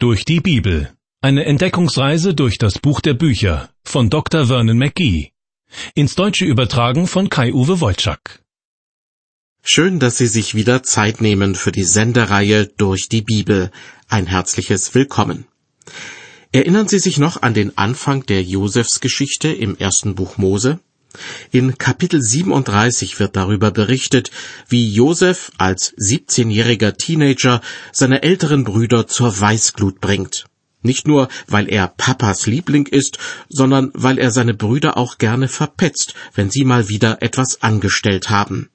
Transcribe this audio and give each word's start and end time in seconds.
Durch 0.00 0.24
die 0.24 0.38
Bibel. 0.38 0.92
Eine 1.22 1.44
Entdeckungsreise 1.44 2.32
durch 2.32 2.56
das 2.56 2.78
Buch 2.78 3.00
der 3.00 3.14
Bücher 3.14 3.68
von 3.82 4.10
Dr. 4.10 4.46
Vernon 4.46 4.78
McGee. 4.78 5.32
Ins 5.96 6.14
Deutsche 6.14 6.44
übertragen 6.44 7.08
von 7.08 7.28
Kai-Uwe 7.28 7.80
Wolczak. 7.80 8.44
Schön, 9.60 9.98
dass 9.98 10.16
Sie 10.16 10.28
sich 10.28 10.54
wieder 10.54 10.84
Zeit 10.84 11.20
nehmen 11.20 11.56
für 11.56 11.72
die 11.72 11.82
Sendereihe 11.82 12.68
Durch 12.68 13.08
die 13.08 13.22
Bibel. 13.22 13.72
Ein 14.06 14.28
herzliches 14.28 14.94
Willkommen. 14.94 15.48
Erinnern 16.52 16.86
Sie 16.86 17.00
sich 17.00 17.18
noch 17.18 17.42
an 17.42 17.54
den 17.54 17.76
Anfang 17.76 18.24
der 18.24 18.44
Josefsgeschichte 18.44 19.48
im 19.48 19.76
ersten 19.76 20.14
Buch 20.14 20.38
Mose? 20.38 20.78
In 21.50 21.78
Kapitel 21.78 22.20
37 22.20 23.18
wird 23.18 23.34
darüber 23.36 23.70
berichtet, 23.70 24.30
wie 24.68 24.92
Josef 24.92 25.50
als 25.56 25.94
17-jähriger 25.96 26.96
Teenager 26.96 27.60
seine 27.92 28.22
älteren 28.22 28.64
Brüder 28.64 29.06
zur 29.06 29.40
Weißglut 29.40 30.00
bringt. 30.00 30.46
Nicht 30.82 31.08
nur, 31.08 31.28
weil 31.46 31.68
er 31.68 31.88
Papas 31.88 32.46
Liebling 32.46 32.86
ist, 32.86 33.18
sondern 33.48 33.90
weil 33.94 34.18
er 34.18 34.30
seine 34.30 34.54
Brüder 34.54 34.96
auch 34.96 35.18
gerne 35.18 35.48
verpetzt, 35.48 36.14
wenn 36.34 36.50
sie 36.50 36.64
mal 36.64 36.88
wieder 36.88 37.20
etwas 37.20 37.62
angestellt 37.62 38.30
haben. 38.30 38.70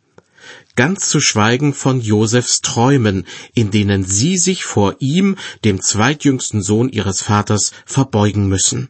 Ganz 0.75 1.07
zu 1.07 1.21
schweigen 1.21 1.73
von 1.73 2.01
Josefs 2.01 2.61
Träumen, 2.61 3.25
in 3.53 3.69
denen 3.69 4.03
sie 4.03 4.37
sich 4.37 4.63
vor 4.65 4.95
ihm, 4.99 5.37
dem 5.63 5.81
zweitjüngsten 5.81 6.61
Sohn 6.61 6.89
ihres 6.89 7.21
Vaters, 7.21 7.71
verbeugen 7.85 8.47
müssen. 8.47 8.89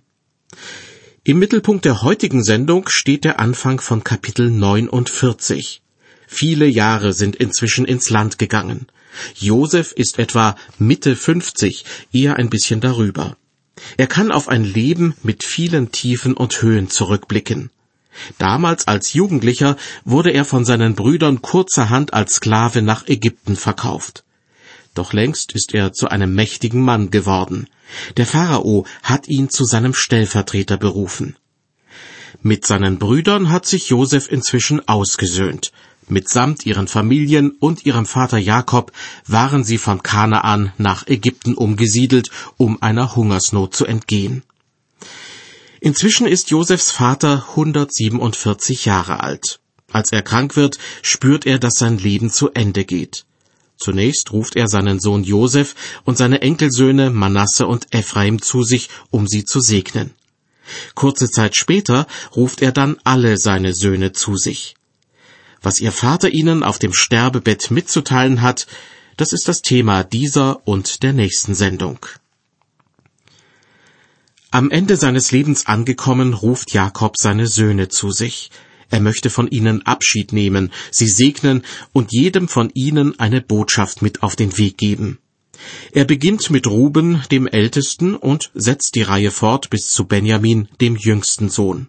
Im 1.26 1.40
Mittelpunkt 1.40 1.86
der 1.86 2.02
heutigen 2.02 2.44
Sendung 2.44 2.90
steht 2.90 3.24
der 3.24 3.40
Anfang 3.40 3.80
von 3.80 4.04
Kapitel 4.04 4.50
49. 4.50 5.82
Viele 6.28 6.66
Jahre 6.68 7.14
sind 7.14 7.38
inzwischen 7.38 7.86
ins 7.86 8.10
Land 8.10 8.38
gegangen. 8.40 8.88
Josef 9.36 9.94
ist 9.94 10.20
etwa 10.20 10.58
Mitte 10.80 11.16
50, 11.16 11.86
eher 12.12 12.36
ein 12.36 12.50
bisschen 12.50 12.82
darüber. 12.82 13.38
Er 13.96 14.08
kann 14.08 14.34
auf 14.34 14.50
ein 14.50 14.66
Leben 14.66 15.16
mit 15.24 15.46
vielen 15.46 15.94
Tiefen 15.94 16.34
und 16.34 16.62
Höhen 16.62 16.90
zurückblicken. 16.90 17.70
Damals 18.38 18.90
als 18.90 19.14
Jugendlicher 19.14 19.78
wurde 20.04 20.32
er 20.32 20.44
von 20.44 20.66
seinen 20.66 20.94
Brüdern 20.94 21.42
kurzerhand 21.42 22.14
als 22.14 22.34
Sklave 22.34 22.82
nach 22.82 23.08
Ägypten 23.08 23.56
verkauft. 23.56 24.26
Doch 24.94 25.14
längst 25.14 25.54
ist 25.54 25.74
er 25.74 25.94
zu 25.94 26.10
einem 26.10 26.36
mächtigen 26.36 26.82
Mann 26.82 27.10
geworden. 27.10 27.68
Der 28.18 28.26
Pharao 28.26 28.86
hat 29.02 29.28
ihn 29.28 29.50
zu 29.50 29.66
seinem 29.66 29.94
Stellvertreter 29.94 30.78
berufen. 30.78 31.36
Mit 32.42 32.66
seinen 32.66 33.00
Brüdern 33.00 33.50
hat 33.50 33.66
sich 33.66 33.90
Josef 33.90 34.32
inzwischen 34.32 34.88
ausgesöhnt. 34.88 35.72
Mitsamt 36.10 36.66
ihren 36.66 36.88
Familien 36.88 37.52
und 37.52 37.86
ihrem 37.86 38.06
Vater 38.06 38.38
Jakob 38.38 38.92
waren 39.26 39.64
sie 39.64 39.78
von 39.78 40.04
Kanaan 40.04 40.74
nach 40.78 41.08
Ägypten 41.08 41.54
umgesiedelt, 41.54 42.30
um 42.58 42.82
einer 42.82 43.16
Hungersnot 43.16 43.74
zu 43.74 43.86
entgehen. 43.86 44.44
Inzwischen 45.80 46.28
ist 46.28 46.50
Josefs 46.50 46.92
Vater 46.92 47.46
147 47.52 48.86
Jahre 48.86 49.22
alt. 49.22 49.60
Als 49.92 50.12
er 50.12 50.22
krank 50.22 50.56
wird, 50.56 50.78
spürt 51.02 51.46
er, 51.46 51.60
dass 51.60 51.76
sein 51.76 51.98
Leben 51.98 52.30
zu 52.30 52.52
Ende 52.52 52.84
geht. 52.84 53.26
Zunächst 53.84 54.32
ruft 54.32 54.56
er 54.56 54.70
seinen 54.70 55.02
Sohn 55.02 55.26
Josef 55.26 55.76
und 56.06 56.18
seine 56.18 56.42
Enkelsöhne 56.42 57.10
Manasse 57.10 57.68
und 57.68 57.94
Ephraim 57.94 58.42
zu 58.42 58.64
sich, 58.64 58.88
um 59.12 59.28
sie 59.28 59.44
zu 59.44 59.60
segnen. 59.60 60.12
Kurze 60.96 61.30
Zeit 61.30 61.58
später 61.58 62.08
ruft 62.34 62.62
er 62.62 62.72
dann 62.72 62.96
alle 63.04 63.38
seine 63.38 63.74
Söhne 63.74 64.14
zu 64.14 64.38
sich. 64.38 64.76
Was 65.62 65.82
ihr 65.82 65.92
Vater 65.92 66.30
ihnen 66.30 66.64
auf 66.64 66.80
dem 66.80 66.94
Sterbebett 66.94 67.72
mitzuteilen 67.72 68.42
hat, 68.42 68.68
das 69.18 69.34
ist 69.34 69.50
das 69.50 69.62
Thema 69.62 70.06
dieser 70.06 70.66
und 70.66 71.04
der 71.04 71.12
nächsten 71.12 71.54
Sendung. 71.54 72.06
Am 74.50 74.72
Ende 74.72 74.96
seines 74.96 75.34
Lebens 75.34 75.66
angekommen, 75.66 76.34
ruft 76.34 76.72
Jakob 76.72 77.18
seine 77.18 77.48
Söhne 77.48 77.90
zu 77.90 78.12
sich. 78.12 78.50
Er 78.94 79.00
möchte 79.00 79.32
von 79.32 79.48
ihnen 79.48 79.84
Abschied 79.88 80.34
nehmen, 80.34 80.72
sie 80.92 81.08
segnen 81.08 81.64
und 81.94 82.14
jedem 82.14 82.48
von 82.48 82.70
ihnen 82.76 83.20
eine 83.20 83.42
Botschaft 83.42 84.04
mit 84.04 84.22
auf 84.22 84.36
den 84.36 84.56
Weg 84.60 84.78
geben. 84.78 85.18
Er 85.94 86.06
beginnt 86.06 86.52
mit 86.52 86.68
Ruben, 86.68 87.24
dem 87.32 87.48
Ältesten, 87.48 88.16
und 88.16 88.52
setzt 88.54 88.94
die 88.94 89.02
Reihe 89.02 89.32
fort 89.32 89.72
bis 89.72 89.90
zu 89.90 90.06
Benjamin, 90.06 90.68
dem 90.80 90.96
jüngsten 90.96 91.50
Sohn. 91.50 91.88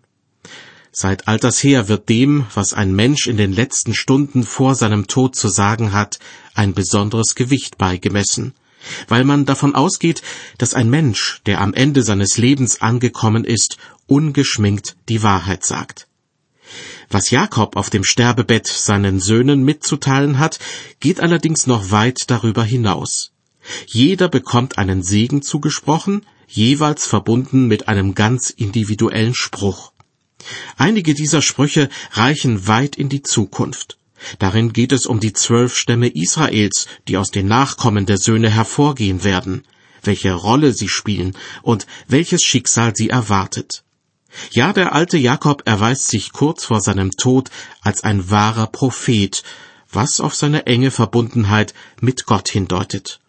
Seit 0.92 1.28
alters 1.28 1.62
her 1.62 1.88
wird 1.88 2.08
dem, 2.08 2.46
was 2.54 2.72
ein 2.72 2.94
Mensch 2.94 3.26
in 3.26 3.36
den 3.36 3.52
letzten 3.52 3.92
Stunden 3.92 4.42
vor 4.42 4.74
seinem 4.74 5.06
Tod 5.06 5.36
zu 5.36 5.48
sagen 5.48 5.92
hat, 5.92 6.18
ein 6.54 6.72
besonderes 6.72 7.34
Gewicht 7.34 7.76
beigemessen, 7.76 8.54
weil 9.08 9.24
man 9.24 9.44
davon 9.44 9.74
ausgeht, 9.74 10.22
dass 10.56 10.72
ein 10.72 10.88
Mensch, 10.88 11.42
der 11.44 11.60
am 11.60 11.74
Ende 11.74 12.02
seines 12.02 12.38
Lebens 12.38 12.80
angekommen 12.80 13.44
ist, 13.44 13.76
ungeschminkt 14.06 14.96
die 15.10 15.22
Wahrheit 15.22 15.64
sagt. 15.64 16.08
Was 17.10 17.30
Jakob 17.30 17.76
auf 17.76 17.90
dem 17.90 18.04
Sterbebett 18.04 18.66
seinen 18.66 19.20
Söhnen 19.20 19.64
mitzuteilen 19.64 20.38
hat, 20.38 20.58
geht 21.00 21.20
allerdings 21.20 21.66
noch 21.66 21.90
weit 21.90 22.24
darüber 22.28 22.64
hinaus. 22.64 23.32
Jeder 23.86 24.28
bekommt 24.28 24.78
einen 24.78 25.02
Segen 25.02 25.42
zugesprochen, 25.42 26.26
jeweils 26.46 27.06
verbunden 27.06 27.66
mit 27.66 27.88
einem 27.88 28.14
ganz 28.14 28.50
individuellen 28.50 29.34
Spruch. 29.34 29.92
Einige 30.76 31.14
dieser 31.14 31.42
Sprüche 31.42 31.88
reichen 32.12 32.66
weit 32.66 32.96
in 32.96 33.08
die 33.08 33.22
Zukunft. 33.22 33.98
Darin 34.38 34.72
geht 34.72 34.92
es 34.92 35.06
um 35.06 35.20
die 35.20 35.32
zwölf 35.32 35.76
Stämme 35.76 36.08
Israels, 36.08 36.86
die 37.08 37.16
aus 37.16 37.30
den 37.30 37.46
Nachkommen 37.46 38.06
der 38.06 38.18
Söhne 38.18 38.50
hervorgehen 38.50 39.24
werden, 39.24 39.64
welche 40.02 40.32
Rolle 40.32 40.72
sie 40.72 40.88
spielen 40.88 41.36
und 41.62 41.86
welches 42.08 42.42
Schicksal 42.42 42.94
sie 42.94 43.10
erwartet. 43.10 43.83
Ja, 44.50 44.72
der 44.72 44.94
alte 44.94 45.16
Jakob 45.16 45.62
erweist 45.66 46.08
sich 46.08 46.32
kurz 46.32 46.64
vor 46.64 46.80
seinem 46.80 47.10
Tod 47.12 47.50
als 47.82 48.04
ein 48.04 48.30
wahrer 48.30 48.66
Prophet, 48.66 49.42
was 49.90 50.20
auf 50.20 50.34
seine 50.34 50.66
enge 50.66 50.90
Verbundenheit 50.90 51.74
mit 52.00 52.26
Gott 52.26 52.48
hindeutet. 52.48 53.20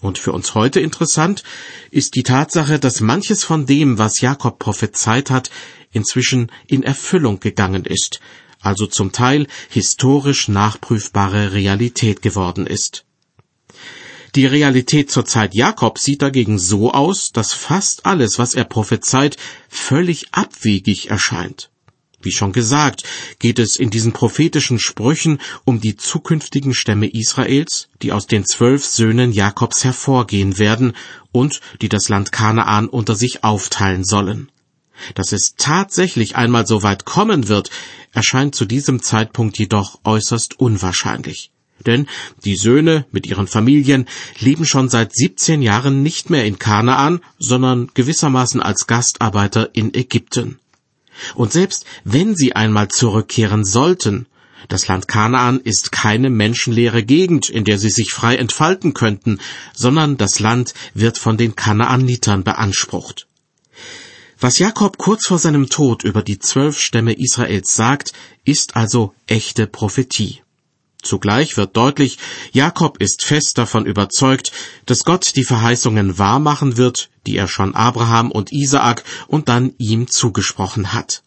Und 0.00 0.18
für 0.18 0.32
uns 0.32 0.54
heute 0.54 0.80
interessant 0.80 1.44
ist 1.90 2.16
die 2.16 2.24
Tatsache, 2.24 2.78
dass 2.78 3.00
manches 3.00 3.44
von 3.44 3.66
dem, 3.66 3.98
was 3.98 4.20
Jakob 4.20 4.58
prophezeit 4.58 5.30
hat, 5.30 5.50
inzwischen 5.92 6.50
in 6.66 6.82
Erfüllung 6.82 7.38
gegangen 7.38 7.84
ist, 7.84 8.20
also 8.60 8.86
zum 8.86 9.12
Teil 9.12 9.46
historisch 9.70 10.48
nachprüfbare 10.48 11.52
Realität 11.52 12.20
geworden 12.20 12.66
ist. 12.66 13.04
Die 14.34 14.46
Realität 14.46 15.10
zur 15.10 15.26
Zeit 15.26 15.54
Jakobs 15.54 16.04
sieht 16.04 16.22
dagegen 16.22 16.58
so 16.58 16.90
aus, 16.92 17.32
dass 17.32 17.52
fast 17.52 18.06
alles, 18.06 18.38
was 18.38 18.54
er 18.54 18.64
prophezeit, 18.64 19.36
völlig 19.68 20.32
abwegig 20.32 21.10
erscheint. 21.10 21.70
Wie 22.22 22.32
schon 22.32 22.52
gesagt, 22.52 23.02
geht 23.40 23.58
es 23.58 23.76
in 23.76 23.90
diesen 23.90 24.12
prophetischen 24.12 24.78
Sprüchen 24.78 25.38
um 25.64 25.80
die 25.80 25.96
zukünftigen 25.96 26.72
Stämme 26.72 27.08
Israels, 27.08 27.88
die 28.00 28.12
aus 28.12 28.26
den 28.26 28.46
zwölf 28.46 28.86
Söhnen 28.86 29.32
Jakobs 29.32 29.84
hervorgehen 29.84 30.58
werden 30.58 30.94
und 31.32 31.60
die 31.82 31.90
das 31.90 32.08
Land 32.08 32.32
Kanaan 32.32 32.88
unter 32.88 33.16
sich 33.16 33.44
aufteilen 33.44 34.04
sollen. 34.04 34.50
Dass 35.14 35.32
es 35.32 35.56
tatsächlich 35.58 36.36
einmal 36.36 36.66
so 36.66 36.82
weit 36.82 37.04
kommen 37.04 37.48
wird, 37.48 37.70
erscheint 38.12 38.54
zu 38.54 38.64
diesem 38.64 39.02
Zeitpunkt 39.02 39.58
jedoch 39.58 40.00
äußerst 40.04 40.58
unwahrscheinlich. 40.58 41.50
Denn 41.86 42.06
die 42.44 42.56
Söhne 42.56 43.06
mit 43.12 43.26
ihren 43.26 43.46
Familien 43.46 44.06
leben 44.38 44.64
schon 44.64 44.88
seit 44.88 45.14
17 45.14 45.62
Jahren 45.62 46.02
nicht 46.02 46.30
mehr 46.30 46.44
in 46.44 46.58
Kanaan, 46.58 47.20
sondern 47.38 47.90
gewissermaßen 47.94 48.60
als 48.62 48.86
Gastarbeiter 48.86 49.70
in 49.74 49.94
Ägypten. 49.94 50.58
Und 51.34 51.52
selbst 51.52 51.84
wenn 52.04 52.34
sie 52.34 52.54
einmal 52.54 52.88
zurückkehren 52.88 53.64
sollten, 53.64 54.26
das 54.68 54.88
Land 54.88 55.08
Kanaan 55.08 55.60
ist 55.60 55.92
keine 55.92 56.30
menschenleere 56.30 57.02
Gegend, 57.02 57.50
in 57.50 57.64
der 57.64 57.78
sie 57.78 57.90
sich 57.90 58.12
frei 58.12 58.36
entfalten 58.36 58.94
könnten, 58.94 59.38
sondern 59.74 60.16
das 60.16 60.38
Land 60.38 60.74
wird 60.94 61.18
von 61.18 61.36
den 61.36 61.56
Kanaanitern 61.56 62.44
beansprucht. 62.44 63.26
Was 64.40 64.58
Jakob 64.58 64.98
kurz 64.98 65.26
vor 65.26 65.38
seinem 65.38 65.68
Tod 65.68 66.02
über 66.04 66.22
die 66.22 66.38
zwölf 66.38 66.80
Stämme 66.80 67.12
Israels 67.12 67.74
sagt, 67.74 68.12
ist 68.44 68.76
also 68.76 69.14
echte 69.26 69.66
Prophetie. 69.66 70.40
Zugleich 71.02 71.56
wird 71.56 71.76
deutlich, 71.76 72.18
Jakob 72.52 72.98
ist 72.98 73.24
fest 73.24 73.58
davon 73.58 73.86
überzeugt, 73.86 74.52
dass 74.86 75.04
Gott 75.04 75.34
die 75.34 75.44
Verheißungen 75.44 76.18
wahrmachen 76.18 76.76
wird, 76.76 77.10
die 77.26 77.36
er 77.36 77.48
schon 77.48 77.74
Abraham 77.74 78.30
und 78.30 78.52
Isaak 78.52 79.02
und 79.26 79.48
dann 79.48 79.74
ihm 79.78 80.08
zugesprochen 80.08 80.92
hat. 80.92 81.22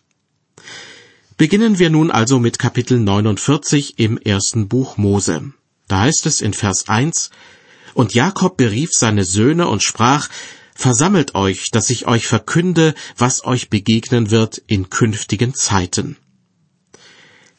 Beginnen 1.37 1.77
wir 1.77 1.89
nun 1.89 2.11
also 2.11 2.39
mit 2.39 2.57
Kapitel 2.57 2.97
49 2.97 3.99
im 3.99 4.17
ersten 4.17 4.69
Buch 4.69 4.95
Mose. 4.95 5.51
Da 5.89 6.01
heißt 6.01 6.25
es 6.25 6.39
in 6.39 6.53
Vers 6.53 6.87
1, 6.87 7.29
Und 7.93 8.13
Jakob 8.13 8.55
berief 8.55 8.91
seine 8.93 9.25
Söhne 9.25 9.67
und 9.67 9.83
sprach, 9.83 10.29
Versammelt 10.73 11.35
euch, 11.35 11.71
dass 11.71 11.89
ich 11.89 12.05
euch 12.05 12.27
verkünde, 12.27 12.95
was 13.17 13.45
euch 13.45 13.69
begegnen 13.69 14.29
wird 14.31 14.61
in 14.67 14.89
künftigen 14.89 15.53
Zeiten. 15.53 16.17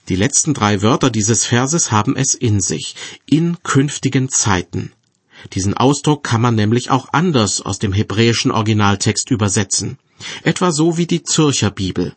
Die 0.08 0.17
letzten 0.17 0.55
drei 0.55 0.82
Wörter 0.82 1.11
dieses 1.11 1.44
Verses 1.44 1.91
haben 1.91 2.17
es 2.17 2.35
in 2.35 2.61
sich, 2.61 2.94
in 3.26 3.62
künftigen 3.64 4.29
Zeiten. 4.29 4.93
Diesen 5.53 5.75
Ausdruck 5.75 6.23
kann 6.23 6.41
man 6.41 6.55
nämlich 6.55 6.91
auch 6.91 7.12
anders 7.12 7.61
aus 7.61 7.79
dem 7.79 7.93
hebräischen 7.93 8.50
Originaltext 8.50 9.31
übersetzen. 9.31 9.99
Etwa 10.44 10.70
so 10.70 10.97
wie 10.97 11.06
die 11.06 11.23
Zürcher 11.23 11.70
Bibel. 11.70 12.14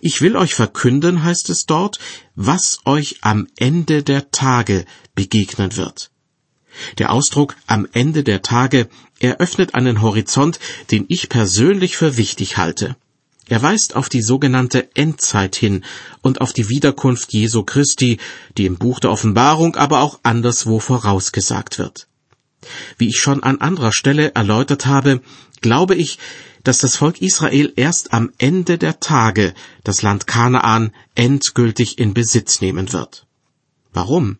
Ich 0.00 0.20
will 0.20 0.36
euch 0.36 0.54
verkünden, 0.54 1.22
heißt 1.22 1.48
es 1.50 1.64
dort, 1.64 1.98
was 2.34 2.80
euch 2.84 3.18
am 3.22 3.46
Ende 3.56 4.02
der 4.02 4.30
Tage 4.30 4.84
begegnen 5.14 5.76
wird. 5.76 6.10
Der 6.98 7.12
Ausdruck 7.12 7.56
am 7.66 7.86
Ende 7.92 8.22
der 8.22 8.42
Tage 8.42 8.88
eröffnet 9.18 9.74
einen 9.74 10.02
Horizont, 10.02 10.60
den 10.90 11.04
ich 11.08 11.28
persönlich 11.28 11.96
für 11.96 12.16
wichtig 12.16 12.56
halte. 12.56 12.96
Er 13.50 13.62
weist 13.62 13.96
auf 13.96 14.08
die 14.08 14.22
sogenannte 14.22 14.94
Endzeit 14.94 15.56
hin 15.56 15.84
und 16.22 16.40
auf 16.40 16.52
die 16.52 16.68
Wiederkunft 16.68 17.32
Jesu 17.32 17.64
Christi, 17.64 18.18
die 18.56 18.64
im 18.64 18.78
Buch 18.78 19.00
der 19.00 19.10
Offenbarung, 19.10 19.74
aber 19.74 20.02
auch 20.02 20.20
anderswo 20.22 20.78
vorausgesagt 20.78 21.76
wird. 21.80 22.06
Wie 22.96 23.08
ich 23.08 23.16
schon 23.16 23.42
an 23.42 23.60
anderer 23.60 23.92
Stelle 23.92 24.36
erläutert 24.36 24.86
habe, 24.86 25.20
glaube 25.62 25.96
ich, 25.96 26.20
dass 26.62 26.78
das 26.78 26.94
Volk 26.94 27.20
Israel 27.20 27.72
erst 27.74 28.12
am 28.12 28.30
Ende 28.38 28.78
der 28.78 29.00
Tage 29.00 29.52
das 29.82 30.02
Land 30.02 30.28
Kanaan 30.28 30.92
endgültig 31.16 31.98
in 31.98 32.14
Besitz 32.14 32.60
nehmen 32.60 32.92
wird. 32.92 33.26
Warum? 33.92 34.38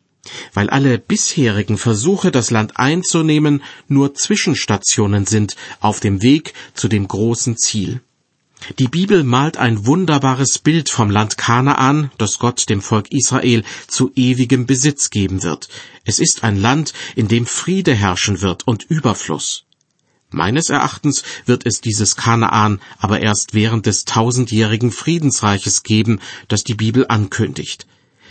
Weil 0.55 0.71
alle 0.71 0.99
bisherigen 0.99 1.79
Versuche, 1.79 2.31
das 2.31 2.53
Land 2.53 2.77
einzunehmen, 2.77 3.65
nur 3.89 4.15
Zwischenstationen 4.15 5.27
sind 5.27 5.57
auf 5.81 5.99
dem 5.99 6.23
Weg 6.23 6.55
zu 6.75 6.87
dem 6.87 7.09
großen 7.09 7.57
Ziel. 7.57 8.03
Die 8.79 8.89
Bibel 8.89 9.25
malt 9.25 9.57
ein 9.57 9.85
wunderbares 9.85 10.61
Bild 10.61 10.91
vom 10.91 11.11
Land 11.11 11.37
Kanaan, 11.37 12.13
das 12.19 12.39
Gott 12.39 12.69
dem 12.69 12.81
Volk 12.81 13.11
Israel 13.11 13.65
zu 13.89 14.13
ewigem 14.15 14.65
Besitz 14.65 15.11
geben 15.11 15.43
wird. 15.43 15.69
Es 16.05 16.21
ist 16.21 16.45
ein 16.45 16.57
Land, 16.57 16.93
in 17.17 17.27
dem 17.27 17.47
Friede 17.47 17.95
herrschen 17.95 18.43
wird 18.43 18.69
und 18.69 18.85
Überfluss. 18.85 19.65
Meines 20.31 20.71
Erachtens 20.71 21.25
wird 21.47 21.67
es 21.67 21.81
dieses 21.81 22.15
Kanaan 22.15 22.81
aber 22.99 23.21
erst 23.21 23.55
während 23.55 23.87
des 23.87 24.05
tausendjährigen 24.05 24.93
Friedensreiches 24.93 25.83
geben, 25.83 26.21
das 26.47 26.63
die 26.63 26.75
Bibel 26.75 27.07
ankündigt. 27.09 27.87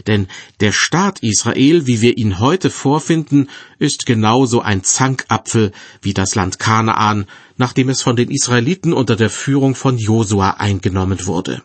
Denn 0.07 0.27
der 0.59 0.71
Staat 0.71 1.19
Israel, 1.21 1.87
wie 1.87 2.01
wir 2.01 2.17
ihn 2.17 2.39
heute 2.39 2.69
vorfinden, 2.69 3.49
ist 3.77 4.05
genauso 4.05 4.61
ein 4.61 4.83
Zankapfel 4.83 5.71
wie 6.01 6.13
das 6.13 6.35
Land 6.35 6.59
Kanaan, 6.59 7.25
nachdem 7.57 7.89
es 7.89 8.01
von 8.01 8.15
den 8.15 8.31
Israeliten 8.31 8.93
unter 8.93 9.15
der 9.15 9.29
Führung 9.29 9.75
von 9.75 9.97
Josua 9.97 10.51
eingenommen 10.51 11.25
wurde. 11.25 11.61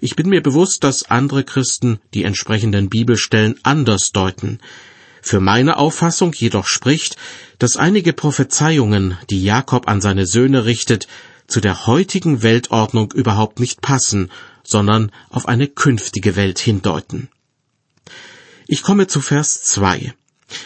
Ich 0.00 0.14
bin 0.14 0.28
mir 0.28 0.42
bewusst, 0.42 0.84
dass 0.84 1.10
andere 1.10 1.44
Christen 1.44 1.98
die 2.14 2.24
entsprechenden 2.24 2.88
Bibelstellen 2.88 3.58
anders 3.62 4.12
deuten. 4.12 4.60
Für 5.20 5.40
meine 5.40 5.76
Auffassung 5.76 6.32
jedoch 6.32 6.66
spricht, 6.66 7.16
dass 7.58 7.76
einige 7.76 8.12
Prophezeiungen, 8.12 9.18
die 9.30 9.42
Jakob 9.42 9.88
an 9.88 10.00
seine 10.00 10.26
Söhne 10.26 10.64
richtet, 10.64 11.08
zu 11.48 11.60
der 11.60 11.86
heutigen 11.86 12.42
Weltordnung 12.42 13.12
überhaupt 13.12 13.58
nicht 13.58 13.80
passen, 13.80 14.30
sondern 14.68 15.10
auf 15.30 15.48
eine 15.48 15.66
künftige 15.66 16.36
Welt 16.36 16.58
hindeuten. 16.58 17.28
Ich 18.66 18.82
komme 18.82 19.06
zu 19.06 19.22
Vers 19.22 19.62
2. 19.62 20.12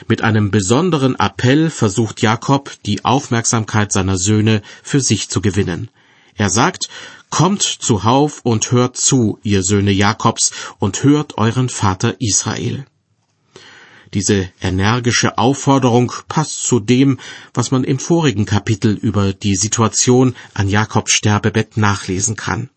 Mit 0.08 0.22
einem 0.22 0.50
besonderen 0.50 1.14
Appell 1.18 1.70
versucht 1.70 2.20
Jakob, 2.20 2.72
die 2.84 3.04
Aufmerksamkeit 3.04 3.92
seiner 3.92 4.18
Söhne 4.18 4.62
für 4.82 5.00
sich 5.00 5.28
zu 5.28 5.40
gewinnen. 5.40 5.88
Er 6.34 6.50
sagt, 6.50 6.88
Kommt 7.30 7.62
zuhauf 7.62 8.40
und 8.42 8.72
hört 8.72 8.98
zu, 8.98 9.38
ihr 9.42 9.62
Söhne 9.62 9.90
Jakobs, 9.90 10.52
und 10.78 11.02
hört 11.02 11.38
euren 11.38 11.70
Vater 11.70 12.16
Israel. 12.18 12.84
Diese 14.12 14.50
energische 14.60 15.38
Aufforderung 15.38 16.12
passt 16.28 16.62
zu 16.64 16.78
dem, 16.78 17.18
was 17.54 17.70
man 17.70 17.84
im 17.84 17.98
vorigen 17.98 18.44
Kapitel 18.44 18.92
über 18.92 19.32
die 19.32 19.56
Situation 19.56 20.36
an 20.52 20.68
Jakobs 20.68 21.12
Sterbebett 21.12 21.78
nachlesen 21.78 22.36
kann. 22.36 22.68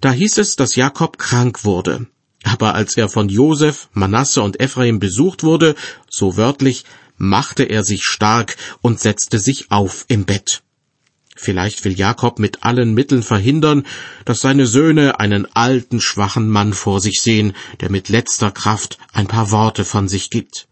Da 0.00 0.12
hieß 0.12 0.38
es, 0.38 0.56
dass 0.56 0.76
Jakob 0.76 1.18
krank 1.18 1.64
wurde. 1.64 2.06
Aber 2.42 2.74
als 2.74 2.96
er 2.96 3.08
von 3.08 3.28
Josef, 3.28 3.88
Manasse 3.92 4.42
und 4.42 4.60
Ephraim 4.60 4.98
besucht 4.98 5.42
wurde, 5.42 5.74
so 6.10 6.36
wörtlich, 6.36 6.84
machte 7.16 7.64
er 7.64 7.84
sich 7.84 8.04
stark 8.04 8.56
und 8.82 9.00
setzte 9.00 9.38
sich 9.38 9.70
auf 9.70 10.04
im 10.08 10.24
Bett. 10.24 10.62
Vielleicht 11.36 11.84
will 11.84 11.98
Jakob 11.98 12.38
mit 12.38 12.62
allen 12.62 12.94
Mitteln 12.94 13.22
verhindern, 13.22 13.86
dass 14.24 14.40
seine 14.40 14.66
Söhne 14.66 15.18
einen 15.18 15.46
alten, 15.54 16.00
schwachen 16.00 16.48
Mann 16.48 16.72
vor 16.72 17.00
sich 17.00 17.22
sehen, 17.22 17.54
der 17.80 17.90
mit 17.90 18.08
letzter 18.08 18.52
Kraft 18.52 18.98
ein 19.12 19.26
paar 19.26 19.50
Worte 19.50 19.84
von 19.84 20.06
sich 20.06 20.30
gibt. 20.30 20.68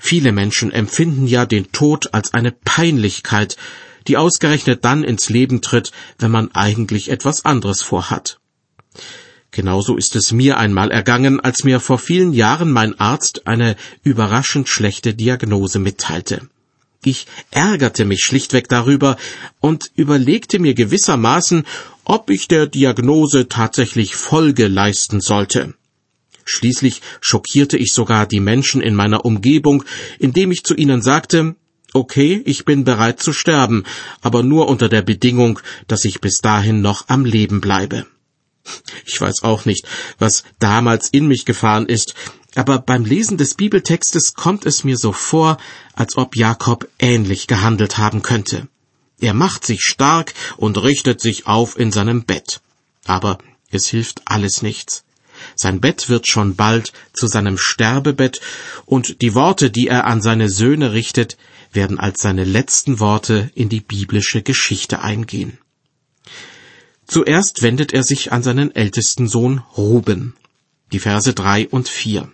Viele 0.00 0.32
Menschen 0.32 0.72
empfinden 0.72 1.26
ja 1.26 1.46
den 1.46 1.70
Tod 1.72 2.14
als 2.14 2.34
eine 2.34 2.52
Peinlichkeit, 2.52 3.56
die 4.08 4.16
ausgerechnet 4.16 4.84
dann 4.84 5.04
ins 5.04 5.28
Leben 5.28 5.60
tritt, 5.60 5.92
wenn 6.18 6.30
man 6.30 6.50
eigentlich 6.52 7.10
etwas 7.10 7.44
anderes 7.44 7.82
vorhat. 7.82 8.38
Genauso 9.50 9.96
ist 9.96 10.16
es 10.16 10.32
mir 10.32 10.58
einmal 10.58 10.90
ergangen, 10.90 11.40
als 11.40 11.64
mir 11.64 11.80
vor 11.80 11.98
vielen 11.98 12.32
Jahren 12.32 12.70
mein 12.70 12.98
Arzt 13.00 13.46
eine 13.46 13.76
überraschend 14.02 14.68
schlechte 14.68 15.14
Diagnose 15.14 15.78
mitteilte. 15.78 16.48
Ich 17.04 17.26
ärgerte 17.52 18.04
mich 18.04 18.24
schlichtweg 18.24 18.68
darüber 18.68 19.16
und 19.60 19.90
überlegte 19.94 20.58
mir 20.58 20.74
gewissermaßen, 20.74 21.64
ob 22.04 22.30
ich 22.30 22.48
der 22.48 22.66
Diagnose 22.66 23.48
tatsächlich 23.48 24.16
Folge 24.16 24.66
leisten 24.66 25.20
sollte. 25.20 25.74
Schließlich 26.44 27.02
schockierte 27.20 27.76
ich 27.76 27.92
sogar 27.92 28.26
die 28.26 28.40
Menschen 28.40 28.80
in 28.80 28.94
meiner 28.94 29.24
Umgebung, 29.24 29.84
indem 30.18 30.52
ich 30.52 30.64
zu 30.64 30.74
ihnen 30.74 31.00
sagte, 31.00 31.56
okay, 31.96 32.42
ich 32.44 32.64
bin 32.64 32.84
bereit 32.84 33.20
zu 33.20 33.32
sterben, 33.32 33.84
aber 34.20 34.42
nur 34.42 34.68
unter 34.68 34.88
der 34.88 35.02
Bedingung, 35.02 35.58
dass 35.88 36.04
ich 36.04 36.20
bis 36.20 36.40
dahin 36.40 36.80
noch 36.80 37.08
am 37.08 37.24
Leben 37.24 37.60
bleibe. 37.60 38.06
Ich 39.04 39.20
weiß 39.20 39.42
auch 39.42 39.64
nicht, 39.64 39.86
was 40.18 40.44
damals 40.58 41.08
in 41.08 41.26
mich 41.28 41.44
gefahren 41.44 41.86
ist, 41.86 42.14
aber 42.54 42.78
beim 42.78 43.04
Lesen 43.04 43.36
des 43.36 43.54
Bibeltextes 43.54 44.34
kommt 44.34 44.66
es 44.66 44.82
mir 44.82 44.96
so 44.96 45.12
vor, 45.12 45.58
als 45.94 46.16
ob 46.16 46.36
Jakob 46.36 46.88
ähnlich 46.98 47.46
gehandelt 47.46 47.98
haben 47.98 48.22
könnte. 48.22 48.66
Er 49.20 49.34
macht 49.34 49.64
sich 49.64 49.82
stark 49.82 50.34
und 50.56 50.82
richtet 50.82 51.20
sich 51.20 51.46
auf 51.46 51.78
in 51.78 51.92
seinem 51.92 52.24
Bett. 52.24 52.60
Aber 53.04 53.38
es 53.70 53.86
hilft 53.88 54.22
alles 54.24 54.62
nichts. 54.62 55.04
Sein 55.54 55.80
Bett 55.80 56.08
wird 56.08 56.26
schon 56.26 56.56
bald 56.56 56.92
zu 57.12 57.26
seinem 57.26 57.58
Sterbebett, 57.58 58.40
und 58.86 59.20
die 59.20 59.34
Worte, 59.34 59.70
die 59.70 59.88
er 59.88 60.06
an 60.06 60.22
seine 60.22 60.48
Söhne 60.48 60.92
richtet, 60.92 61.36
werden 61.72 61.98
als 61.98 62.20
seine 62.20 62.44
letzten 62.44 63.00
Worte 63.00 63.50
in 63.54 63.68
die 63.68 63.80
biblische 63.80 64.42
Geschichte 64.42 65.00
eingehen. 65.00 65.58
Zuerst 67.06 67.62
wendet 67.62 67.92
er 67.92 68.02
sich 68.02 68.32
an 68.32 68.42
seinen 68.42 68.74
ältesten 68.74 69.28
Sohn 69.28 69.62
Ruben. 69.76 70.34
Die 70.92 70.98
Verse 70.98 71.32
drei 71.34 71.68
und 71.68 71.88
vier. 71.88 72.30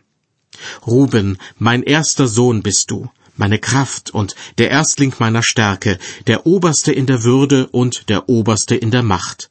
Ruben, 0.86 1.38
mein 1.58 1.82
erster 1.82 2.26
Sohn 2.26 2.62
bist 2.62 2.90
du, 2.90 3.10
meine 3.36 3.58
Kraft 3.58 4.10
und 4.10 4.34
der 4.58 4.70
Erstling 4.70 5.14
meiner 5.18 5.42
Stärke, 5.42 5.98
der 6.26 6.46
Oberste 6.46 6.92
in 6.92 7.06
der 7.06 7.22
Würde 7.24 7.66
und 7.68 8.08
der 8.08 8.28
Oberste 8.28 8.76
in 8.76 8.90
der 8.90 9.02
Macht. 9.02 9.50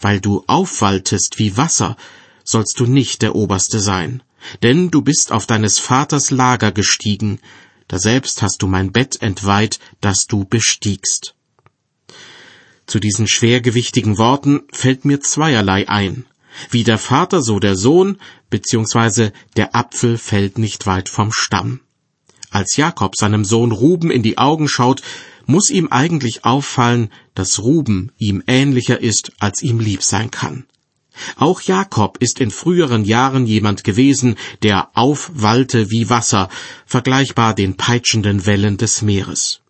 Weil 0.00 0.20
du 0.20 0.44
aufwaltest 0.46 1.38
wie 1.38 1.56
Wasser, 1.56 1.96
sollst 2.44 2.78
du 2.78 2.86
nicht 2.86 3.22
der 3.22 3.34
Oberste 3.34 3.80
sein, 3.80 4.22
denn 4.62 4.90
du 4.90 5.02
bist 5.02 5.32
auf 5.32 5.46
deines 5.46 5.78
Vaters 5.78 6.30
Lager 6.30 6.72
gestiegen, 6.72 7.40
daselbst 7.88 8.42
hast 8.42 8.62
du 8.62 8.66
mein 8.66 8.92
Bett 8.92 9.20
entweiht, 9.22 9.78
das 10.00 10.26
du 10.26 10.44
bestiegst. 10.44 11.34
Zu 12.86 13.00
diesen 13.00 13.26
schwergewichtigen 13.26 14.18
Worten 14.18 14.62
fällt 14.72 15.04
mir 15.04 15.20
zweierlei 15.20 15.88
ein. 15.88 16.26
Wie 16.70 16.84
der 16.84 16.98
Vater, 16.98 17.42
so 17.42 17.58
der 17.58 17.76
Sohn, 17.76 18.18
beziehungsweise 18.48 19.32
der 19.56 19.74
Apfel 19.74 20.18
fällt 20.18 20.58
nicht 20.58 20.86
weit 20.86 21.08
vom 21.08 21.30
Stamm. 21.32 21.80
Als 22.50 22.76
Jakob 22.76 23.16
seinem 23.16 23.44
Sohn 23.44 23.72
Ruben 23.72 24.10
in 24.10 24.22
die 24.22 24.38
Augen 24.38 24.68
schaut, 24.68 25.02
muss 25.46 25.70
ihm 25.70 25.88
eigentlich 25.88 26.44
auffallen, 26.44 27.10
dass 27.34 27.58
Ruben 27.58 28.12
ihm 28.18 28.42
ähnlicher 28.46 29.00
ist, 29.00 29.32
als 29.38 29.62
ihm 29.62 29.80
lieb 29.80 30.02
sein 30.02 30.30
kann. 30.30 30.66
Auch 31.36 31.60
Jakob 31.60 32.18
ist 32.18 32.40
in 32.40 32.50
früheren 32.50 33.04
Jahren 33.04 33.46
jemand 33.46 33.84
gewesen, 33.84 34.36
der 34.62 34.90
aufwallte 34.94 35.90
wie 35.90 36.10
Wasser, 36.10 36.48
vergleichbar 36.86 37.54
den 37.54 37.76
peitschenden 37.76 38.46
Wellen 38.46 38.76
des 38.76 39.02
Meeres. 39.02 39.60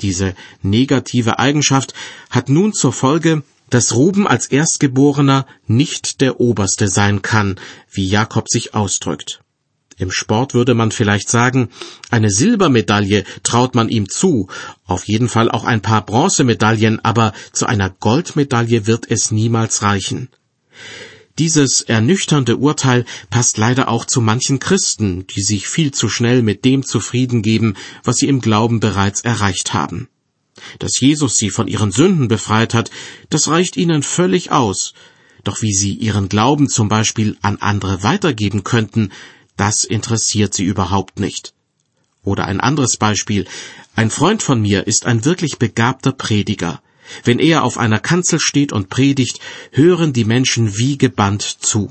Diese 0.00 0.34
negative 0.62 1.38
Eigenschaft 1.38 1.94
hat 2.30 2.48
nun 2.48 2.72
zur 2.72 2.92
Folge, 2.92 3.42
dass 3.70 3.94
Ruben 3.94 4.26
als 4.26 4.46
Erstgeborener 4.46 5.46
nicht 5.66 6.20
der 6.20 6.40
Oberste 6.40 6.88
sein 6.88 7.22
kann, 7.22 7.56
wie 7.90 8.06
Jakob 8.06 8.48
sich 8.48 8.74
ausdrückt. 8.74 9.40
Im 9.98 10.12
Sport 10.12 10.54
würde 10.54 10.74
man 10.74 10.92
vielleicht 10.92 11.28
sagen, 11.28 11.70
eine 12.10 12.30
Silbermedaille 12.30 13.24
traut 13.42 13.74
man 13.74 13.88
ihm 13.88 14.08
zu, 14.08 14.48
auf 14.86 15.08
jeden 15.08 15.28
Fall 15.28 15.50
auch 15.50 15.64
ein 15.64 15.82
paar 15.82 16.06
Bronzemedaillen, 16.06 17.04
aber 17.04 17.32
zu 17.52 17.66
einer 17.66 17.90
Goldmedaille 17.90 18.86
wird 18.86 19.10
es 19.10 19.32
niemals 19.32 19.82
reichen. 19.82 20.28
Dieses 21.38 21.82
ernüchternde 21.82 22.56
Urteil 22.56 23.04
passt 23.30 23.58
leider 23.58 23.88
auch 23.88 24.04
zu 24.04 24.20
manchen 24.20 24.58
Christen, 24.58 25.26
die 25.28 25.42
sich 25.42 25.68
viel 25.68 25.92
zu 25.92 26.08
schnell 26.08 26.42
mit 26.42 26.64
dem 26.64 26.84
zufrieden 26.84 27.42
geben, 27.42 27.74
was 28.02 28.16
sie 28.16 28.26
im 28.26 28.40
Glauben 28.40 28.80
bereits 28.80 29.20
erreicht 29.20 29.72
haben. 29.72 30.08
Dass 30.80 30.98
Jesus 30.98 31.38
sie 31.38 31.50
von 31.50 31.68
ihren 31.68 31.92
Sünden 31.92 32.26
befreit 32.26 32.74
hat, 32.74 32.90
das 33.30 33.46
reicht 33.46 33.76
ihnen 33.76 34.02
völlig 34.02 34.50
aus. 34.50 34.94
Doch 35.44 35.62
wie 35.62 35.72
sie 35.72 35.94
ihren 35.94 36.28
Glauben 36.28 36.68
zum 36.68 36.88
Beispiel 36.88 37.36
an 37.40 37.58
andere 37.58 38.02
weitergeben 38.02 38.64
könnten, 38.64 39.12
das 39.56 39.84
interessiert 39.84 40.54
sie 40.54 40.64
überhaupt 40.64 41.20
nicht. 41.20 41.54
Oder 42.24 42.46
ein 42.46 42.60
anderes 42.60 42.96
Beispiel. 42.96 43.46
Ein 43.94 44.10
Freund 44.10 44.42
von 44.42 44.60
mir 44.60 44.86
ist 44.86 45.06
ein 45.06 45.24
wirklich 45.24 45.58
begabter 45.58 46.12
Prediger. 46.12 46.82
Wenn 47.24 47.38
er 47.38 47.64
auf 47.64 47.78
einer 47.78 48.00
Kanzel 48.00 48.40
steht 48.40 48.72
und 48.72 48.88
predigt, 48.88 49.40
hören 49.72 50.12
die 50.12 50.24
Menschen 50.24 50.76
wie 50.76 50.98
gebannt 50.98 51.42
zu. 51.42 51.88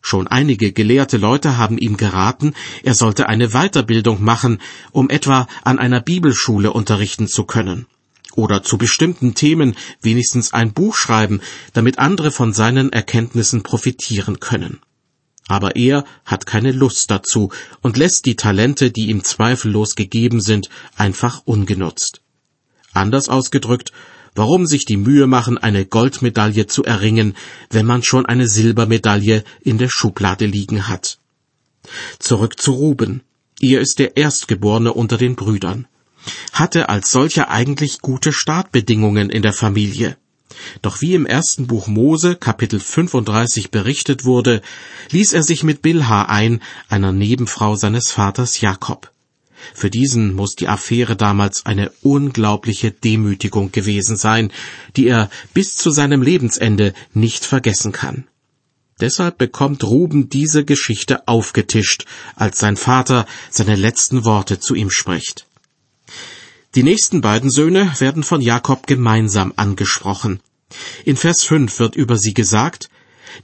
Schon 0.00 0.26
einige 0.26 0.72
gelehrte 0.72 1.16
Leute 1.16 1.56
haben 1.56 1.76
ihm 1.76 1.96
geraten, 1.96 2.54
er 2.82 2.94
sollte 2.94 3.28
eine 3.28 3.48
Weiterbildung 3.48 4.22
machen, 4.22 4.58
um 4.92 5.10
etwa 5.10 5.48
an 5.64 5.78
einer 5.78 6.00
Bibelschule 6.00 6.72
unterrichten 6.72 7.28
zu 7.28 7.44
können. 7.44 7.86
Oder 8.32 8.62
zu 8.62 8.78
bestimmten 8.78 9.34
Themen 9.34 9.74
wenigstens 10.00 10.52
ein 10.52 10.72
Buch 10.72 10.94
schreiben, 10.94 11.40
damit 11.72 11.98
andere 11.98 12.30
von 12.30 12.52
seinen 12.52 12.92
Erkenntnissen 12.92 13.62
profitieren 13.62 14.38
können. 14.38 14.78
Aber 15.48 15.76
er 15.76 16.04
hat 16.24 16.46
keine 16.46 16.72
Lust 16.72 17.10
dazu 17.10 17.50
und 17.80 17.96
lässt 17.96 18.26
die 18.26 18.36
Talente, 18.36 18.90
die 18.90 19.08
ihm 19.08 19.24
zweifellos 19.24 19.96
gegeben 19.96 20.40
sind, 20.40 20.68
einfach 20.96 21.42
ungenutzt. 21.46 22.20
Anders 22.92 23.28
ausgedrückt, 23.28 23.92
warum 24.38 24.66
sich 24.66 24.84
die 24.84 24.96
Mühe 24.96 25.26
machen, 25.26 25.58
eine 25.58 25.84
Goldmedaille 25.84 26.66
zu 26.66 26.84
erringen, 26.84 27.34
wenn 27.70 27.84
man 27.84 28.02
schon 28.02 28.24
eine 28.24 28.48
Silbermedaille 28.48 29.44
in 29.60 29.78
der 29.78 29.88
Schublade 29.90 30.46
liegen 30.46 30.88
hat. 30.88 31.18
Zurück 32.18 32.58
zu 32.58 32.72
Ruben. 32.72 33.22
Er 33.60 33.80
ist 33.80 33.98
der 33.98 34.16
Erstgeborene 34.16 34.92
unter 34.92 35.18
den 35.18 35.34
Brüdern. 35.34 35.88
Hatte 36.52 36.88
als 36.88 37.10
solcher 37.10 37.50
eigentlich 37.50 38.00
gute 38.00 38.32
Startbedingungen 38.32 39.28
in 39.28 39.42
der 39.42 39.52
Familie. 39.52 40.16
Doch 40.82 41.00
wie 41.00 41.14
im 41.14 41.26
ersten 41.26 41.66
Buch 41.66 41.88
Mose, 41.88 42.36
Kapitel 42.36 42.80
35 42.80 43.70
berichtet 43.70 44.24
wurde, 44.24 44.62
ließ 45.10 45.32
er 45.32 45.42
sich 45.42 45.64
mit 45.64 45.82
Bilha 45.82 46.22
ein, 46.22 46.62
einer 46.88 47.12
Nebenfrau 47.12 47.76
seines 47.76 48.10
Vaters 48.10 48.60
Jakob. 48.60 49.10
Für 49.74 49.90
diesen 49.90 50.34
muss 50.34 50.54
die 50.54 50.68
Affäre 50.68 51.16
damals 51.16 51.66
eine 51.66 51.90
unglaubliche 52.02 52.90
Demütigung 52.90 53.72
gewesen 53.72 54.16
sein, 54.16 54.52
die 54.96 55.06
er 55.06 55.30
bis 55.54 55.76
zu 55.76 55.90
seinem 55.90 56.22
Lebensende 56.22 56.94
nicht 57.14 57.44
vergessen 57.44 57.92
kann. 57.92 58.24
Deshalb 59.00 59.38
bekommt 59.38 59.84
Ruben 59.84 60.28
diese 60.28 60.64
Geschichte 60.64 61.28
aufgetischt, 61.28 62.04
als 62.34 62.58
sein 62.58 62.76
Vater 62.76 63.26
seine 63.50 63.76
letzten 63.76 64.24
Worte 64.24 64.58
zu 64.58 64.74
ihm 64.74 64.90
spricht. 64.90 65.46
Die 66.74 66.82
nächsten 66.82 67.20
beiden 67.20 67.50
Söhne 67.50 67.92
werden 67.98 68.22
von 68.22 68.40
Jakob 68.40 68.86
gemeinsam 68.86 69.52
angesprochen. 69.56 70.40
In 71.04 71.16
Vers 71.16 71.44
5 71.44 71.78
wird 71.78 71.96
über 71.96 72.18
sie 72.18 72.34
gesagt, 72.34 72.90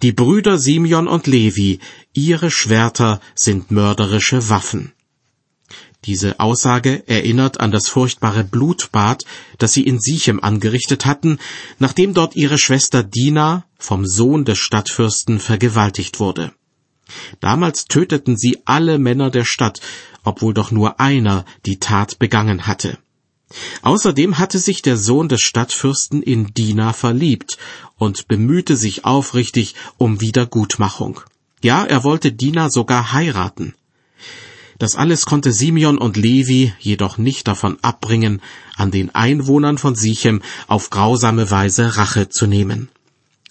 die 0.03 0.13
Brüder 0.13 0.59
Simeon 0.59 1.07
und 1.07 1.27
Levi, 1.27 1.79
ihre 2.13 2.51
Schwerter 2.51 3.21
sind 3.35 3.71
mörderische 3.71 4.49
Waffen. 4.49 4.93
Diese 6.07 6.39
Aussage 6.39 7.03
erinnert 7.07 7.61
an 7.61 7.71
das 7.71 7.89
furchtbare 7.89 8.45
Blutbad, 8.45 9.25
das 9.59 9.73
sie 9.73 9.85
in 9.85 10.01
Sichem 10.01 10.39
angerichtet 10.39 11.07
hatten, 11.07 11.39
nachdem 11.79 12.13
dort 12.13 12.37
ihre 12.37 12.59
Schwester 12.59 13.03
Dina 13.03 13.65
vom 13.79 14.05
Sohn 14.07 14.45
des 14.45 14.59
Stadtfürsten 14.59 15.41
vergewaltigt 15.41 16.21
wurde. 16.21 16.53
Damals 17.41 17.87
töteten 17.87 18.37
sie 18.37 18.59
alle 18.67 18.99
Männer 18.99 19.31
der 19.31 19.45
Stadt, 19.45 19.81
obwohl 20.25 20.53
doch 20.53 20.71
nur 20.71 21.01
einer 21.01 21.45
die 21.65 21.79
Tat 21.79 22.19
begangen 22.19 22.67
hatte. 22.67 22.99
Außerdem 23.83 24.39
hatte 24.39 24.59
sich 24.59 24.83
der 24.83 24.97
Sohn 24.97 25.29
des 25.29 25.41
Stadtfürsten 25.41 26.23
in 26.23 26.53
Dina 26.55 26.93
verliebt 26.93 27.57
und 27.97 28.29
bemühte 28.29 28.77
sich 28.77 29.05
aufrichtig 29.05 29.75
um 29.97 30.21
Wiedergutmachung. 30.21 31.21
Ja, 31.63 31.85
er 31.85 32.05
wollte 32.05 32.33
Dina 32.33 32.69
sogar 32.69 33.13
heiraten. 33.13 33.75
Das 34.79 34.97
alles 34.97 35.27
konnte 35.27 35.53
Simeon 35.53 35.99
und 35.99 36.17
Levi 36.17 36.73
jedoch 36.81 37.19
nicht 37.19 37.47
davon 37.47 37.79
abbringen, 37.83 38.43
an 38.77 38.91
den 38.91 39.15
Einwohnern 39.15 39.79
von 39.79 39.95
Sichem 39.95 40.43
auf 40.67 40.91
grausame 40.91 41.51
Weise 41.51 41.97
Rache 41.97 42.29
zu 42.29 42.47
nehmen. 42.47 42.89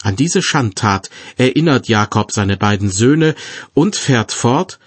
An 0.01 0.18
diese 0.18 0.42
Schandtat 0.42 1.10
erinnert 1.38 1.88
Jakob 1.88 2.34
seine 2.34 2.58
beiden 2.58 2.89
Söhne 2.89 3.36
und 3.74 3.96
fährt 3.96 4.34
fort, 4.34 4.80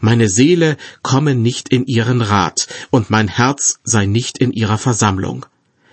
meine 0.00 0.28
Seele 0.28 0.76
komme 1.02 1.34
nicht 1.34 1.68
in 1.68 1.86
ihren 1.86 2.22
Rat, 2.22 2.66
und 2.90 3.10
mein 3.10 3.28
Herz 3.28 3.80
sei 3.84 4.06
nicht 4.06 4.38
in 4.38 4.52
ihrer 4.52 4.78
Versammlung. 4.78 5.46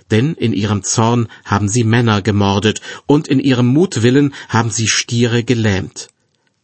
Denn 0.10 0.34
in 0.34 0.54
ihrem 0.54 0.84
Zorn 0.84 1.28
haben 1.46 1.68
sie 1.68 1.84
Männer 1.84 2.22
gemordet, 2.22 2.82
und 3.06 3.28
in 3.28 3.40
ihrem 3.40 3.68
Mutwillen 3.68 4.34
haben 4.50 4.72
sie 4.72 4.88
Stiere 4.88 5.44
gelähmt. 5.44 6.11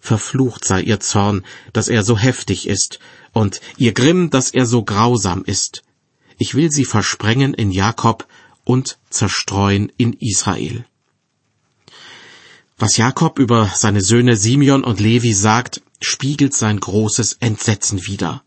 Verflucht 0.08 0.64
sei 0.64 0.82
ihr 0.84 1.02
Zorn, 1.02 1.44
dass 1.74 1.90
er 1.90 2.02
so 2.02 2.18
heftig 2.18 2.66
ist, 2.66 3.00
und 3.34 3.60
ihr 3.78 3.92
Grimm, 3.92 4.30
dass 4.30 4.52
er 4.52 4.66
so 4.66 4.82
grausam 4.84 5.44
ist. 5.44 5.84
Ich 6.38 6.56
will 6.56 6.72
sie 6.72 6.86
versprengen 6.86 7.54
in 7.54 7.72
Jakob 7.72 8.26
und 8.64 9.00
zerstreuen 9.10 9.92
in 9.98 10.14
Israel. 10.14 10.86
Was 12.78 12.96
Jakob 12.96 13.38
über 13.38 13.70
seine 13.76 14.00
Söhne 14.00 14.38
Simeon 14.38 14.86
und 14.86 15.02
Levi 15.02 15.34
sagt, 15.34 15.82
spiegelt 16.00 16.54
sein 16.54 16.80
großes 16.80 17.38
Entsetzen 17.42 18.06
wider. 18.08 18.44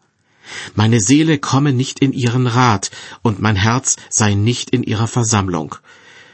Meine 0.75 1.01
Seele 1.01 1.39
komme 1.39 1.75
nicht 1.75 1.99
in 1.99 2.15
ihren 2.15 2.47
Rat, 2.47 2.91
und 3.21 3.43
mein 3.43 3.57
Herz 3.57 3.97
sei 4.09 4.33
nicht 4.33 4.71
in 4.71 4.83
ihrer 4.83 5.09
Versammlung. 5.09 5.77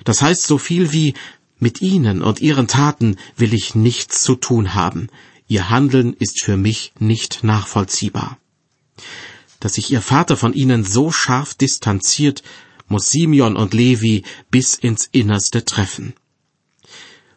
Das 0.05 0.23
heißt 0.23 0.47
so 0.47 0.57
viel 0.57 0.93
wie 0.93 1.15
mit 1.59 1.81
ihnen 1.81 2.23
und 2.23 2.41
ihren 2.41 2.69
Taten 2.69 3.17
will 3.37 3.55
ich 3.55 3.75
nichts 3.75 4.23
zu 4.23 4.37
tun 4.37 4.75
haben. 4.75 5.09
Ihr 5.49 5.71
Handeln 5.71 6.15
ist 6.15 6.43
für 6.43 6.57
mich 6.57 6.93
nicht 6.99 7.45
nachvollziehbar. 7.45 8.39
Dass 9.61 9.75
sich 9.75 9.91
ihr 9.91 10.03
Vater 10.03 10.37
von 10.37 10.53
ihnen 10.53 10.85
so 10.85 11.11
scharf 11.11 11.55
distanziert, 11.55 12.43
muss 12.89 13.11
Simeon 13.11 13.57
und 13.57 13.75
Levi 13.75 14.23
bis 14.51 14.75
ins 14.75 15.09
Innerste 15.11 15.65
treffen. 15.65 16.15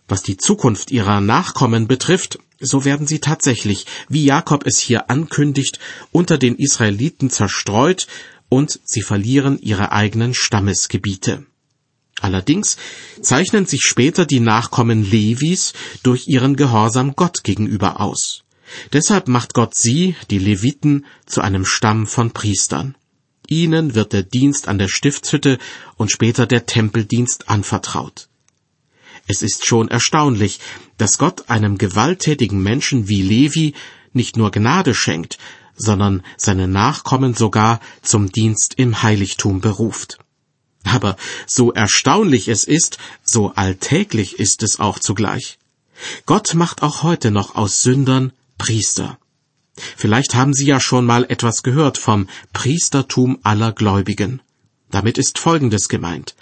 Was 0.08 0.24
die 0.24 0.38
Zukunft 0.38 0.92
ihrer 0.92 1.22
Nachkommen 1.22 1.88
betrifft, 1.88 2.40
so 2.60 2.84
werden 2.84 3.08
sie 3.08 3.20
tatsächlich, 3.20 3.86
wie 4.10 4.26
Jakob 4.26 4.66
es 4.66 4.80
hier 4.80 5.10
ankündigt, 5.10 5.80
unter 6.12 6.38
den 6.38 6.56
Israeliten 6.56 7.30
zerstreut 7.30 8.08
und 8.50 8.80
sie 8.84 9.02
verlieren 9.02 9.60
ihre 9.60 9.92
eigenen 9.92 10.34
Stammesgebiete. 10.34 11.46
Allerdings 12.22 12.78
zeichnen 13.22 13.66
sich 13.66 13.82
später 13.82 14.26
die 14.26 14.40
Nachkommen 14.40 15.04
Levis 15.04 15.74
durch 16.04 16.28
ihren 16.28 16.56
Gehorsam 16.56 17.16
Gott 17.16 17.44
gegenüber 17.44 18.00
aus. 18.00 18.44
Deshalb 18.94 19.28
macht 19.28 19.54
Gott 19.54 19.76
sie, 19.76 20.16
die 20.30 20.40
Leviten, 20.40 21.06
zu 21.26 21.42
einem 21.42 21.66
Stamm 21.66 22.08
von 22.08 22.32
Priestern. 22.32 22.96
Ihnen 23.48 23.96
wird 23.96 24.14
der 24.14 24.24
Dienst 24.24 24.68
an 24.68 24.78
der 24.78 24.90
Stiftshütte 24.90 25.58
und 25.96 26.12
später 26.12 26.46
der 26.46 26.68
Tempeldienst 26.68 27.50
anvertraut. 27.50 28.30
Es 29.28 29.42
ist 29.42 29.66
schon 29.66 29.90
erstaunlich, 29.90 30.60
dass 30.98 31.18
Gott 31.18 31.50
einem 31.50 31.78
gewalttätigen 31.78 32.62
Menschen 32.62 33.08
wie 33.08 33.22
Levi 33.22 33.74
nicht 34.14 34.38
nur 34.38 34.52
Gnade 34.52 34.94
schenkt, 34.94 35.38
sondern 35.76 36.24
seine 36.38 36.68
Nachkommen 36.68 37.34
sogar 37.34 37.80
zum 38.02 38.32
Dienst 38.32 38.74
im 38.78 39.02
Heiligtum 39.02 39.62
beruft. 39.62 40.20
Aber 40.84 41.18
so 41.46 41.72
erstaunlich 41.72 42.48
es 42.48 42.64
ist, 42.64 42.98
so 43.24 43.52
alltäglich 43.56 44.40
ist 44.40 44.64
es 44.64 44.80
auch 44.80 45.00
zugleich. 45.00 45.60
Gott 46.26 46.54
macht 46.54 46.82
auch 46.82 47.04
heute 47.04 47.32
noch 47.32 47.56
aus 47.56 47.82
Sündern 47.82 48.32
Priester. 48.58 49.18
Vielleicht 49.98 50.36
haben 50.36 50.54
Sie 50.54 50.66
ja 50.66 50.80
schon 50.80 51.06
mal 51.06 51.26
etwas 51.30 51.64
gehört 51.64 51.98
vom 51.98 52.28
Priestertum 52.54 53.40
aller 53.44 53.72
Gläubigen. 53.72 54.42
Damit 54.92 55.18
ist 55.18 55.40
Folgendes 55.40 55.90
gemeint. 55.90 56.36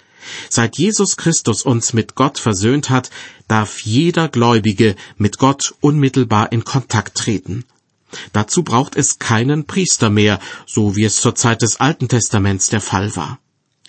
Seit 0.50 0.78
Jesus 0.78 1.16
Christus 1.16 1.62
uns 1.62 1.92
mit 1.92 2.14
Gott 2.14 2.38
versöhnt 2.38 2.90
hat, 2.90 3.10
darf 3.46 3.80
jeder 3.80 4.28
Gläubige 4.28 4.96
mit 5.16 5.38
Gott 5.38 5.74
unmittelbar 5.80 6.52
in 6.52 6.64
Kontakt 6.64 7.16
treten. 7.16 7.64
Dazu 8.32 8.62
braucht 8.62 8.96
es 8.96 9.18
keinen 9.18 9.66
Priester 9.66 10.10
mehr, 10.10 10.40
so 10.66 10.96
wie 10.96 11.04
es 11.04 11.20
zur 11.20 11.34
Zeit 11.34 11.62
des 11.62 11.78
Alten 11.80 12.08
Testaments 12.08 12.68
der 12.68 12.80
Fall 12.80 13.14
war. 13.16 13.38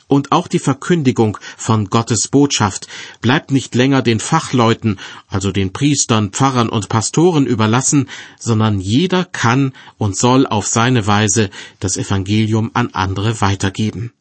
Und 0.09 0.31
auch 0.31 0.47
die 0.47 0.57
Verkündigung 0.57 1.37
von 1.55 1.85
Gottes 1.85 2.29
Botschaft 2.29 2.87
bleibt 3.21 3.51
nicht 3.51 3.75
länger 3.75 4.01
den 4.01 4.19
Fachleuten, 4.19 4.99
also 5.27 5.51
den 5.51 5.71
Priestern, 5.71 6.31
Pfarrern 6.31 6.67
und 6.67 6.89
Pastoren 6.89 7.45
überlassen, 7.45 8.09
sondern 8.39 8.79
jeder 8.79 9.23
kann 9.23 9.71
und 9.99 10.17
soll 10.17 10.47
auf 10.47 10.65
seine 10.65 11.05
Weise 11.05 11.51
das 11.79 11.95
Evangelium 11.95 12.71
an 12.73 12.89
andere 12.93 13.39
weitergeben. 13.39 14.11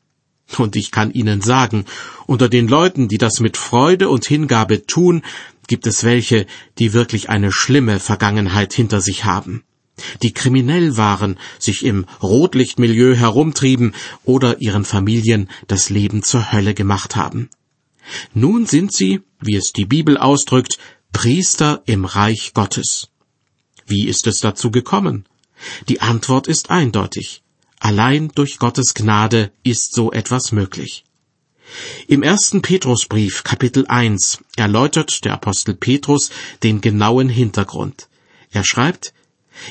Und 0.58 0.76
ich 0.76 0.90
kann 0.90 1.10
Ihnen 1.10 1.40
sagen, 1.40 1.86
unter 2.26 2.50
den 2.50 2.68
Leuten, 2.68 3.08
die 3.08 3.18
das 3.18 3.40
mit 3.40 3.56
Freude 3.56 4.10
und 4.10 4.26
Hingabe 4.26 4.84
tun, 4.84 5.22
gibt 5.68 5.86
es 5.86 6.04
welche, 6.04 6.44
die 6.78 6.92
wirklich 6.92 7.30
eine 7.30 7.50
schlimme 7.50 7.98
Vergangenheit 7.98 8.74
hinter 8.74 9.00
sich 9.00 9.24
haben, 9.24 9.62
die 10.22 10.32
kriminell 10.32 10.96
waren, 10.96 11.38
sich 11.58 11.84
im 11.84 12.06
Rotlichtmilieu 12.22 13.14
herumtrieben 13.14 13.94
oder 14.24 14.60
ihren 14.60 14.84
Familien 14.84 15.48
das 15.66 15.90
Leben 15.90 16.22
zur 16.22 16.52
Hölle 16.52 16.74
gemacht 16.74 17.16
haben. 17.16 17.50
Nun 18.34 18.66
sind 18.66 18.92
sie, 18.92 19.20
wie 19.40 19.56
es 19.56 19.72
die 19.72 19.84
Bibel 19.84 20.16
ausdrückt, 20.16 20.78
Priester 21.12 21.82
im 21.86 22.04
Reich 22.04 22.52
Gottes. 22.54 23.08
Wie 23.86 24.06
ist 24.06 24.26
es 24.26 24.40
dazu 24.40 24.70
gekommen? 24.70 25.26
Die 25.88 26.00
Antwort 26.00 26.46
ist 26.46 26.70
eindeutig. 26.70 27.42
Allein 27.80 28.28
durch 28.34 28.58
Gottes 28.58 28.94
Gnade 28.94 29.52
ist 29.62 29.94
so 29.94 30.12
etwas 30.12 30.52
möglich. 30.52 31.04
Im 32.06 32.22
ersten 32.22 32.62
Petrusbrief 32.62 33.44
Kapitel 33.44 33.86
1 33.86 34.38
erläutert 34.56 35.24
der 35.24 35.34
Apostel 35.34 35.74
Petrus 35.74 36.30
den 36.62 36.80
genauen 36.80 37.28
Hintergrund. 37.28 38.08
Er 38.50 38.64
schreibt, 38.64 39.12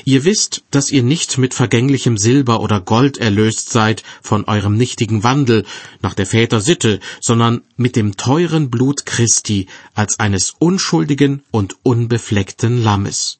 Ihr 0.04 0.24
wisst, 0.24 0.62
dass 0.70 0.90
ihr 0.90 1.02
nicht 1.02 1.38
mit 1.38 1.54
vergänglichem 1.54 2.16
Silber 2.16 2.60
oder 2.60 2.80
Gold 2.80 3.18
erlöst 3.18 3.70
seid 3.70 4.02
von 4.22 4.44
eurem 4.44 4.76
nichtigen 4.76 5.22
Wandel 5.24 5.64
nach 6.02 6.14
der 6.14 6.26
Väter 6.26 6.60
Sitte, 6.60 7.00
sondern 7.20 7.62
mit 7.76 7.96
dem 7.96 8.16
teuren 8.16 8.70
Blut 8.70 9.06
Christi 9.06 9.66
als 9.94 10.18
eines 10.20 10.54
unschuldigen 10.58 11.42
und 11.50 11.76
unbefleckten 11.82 12.82
Lammes. 12.82 13.38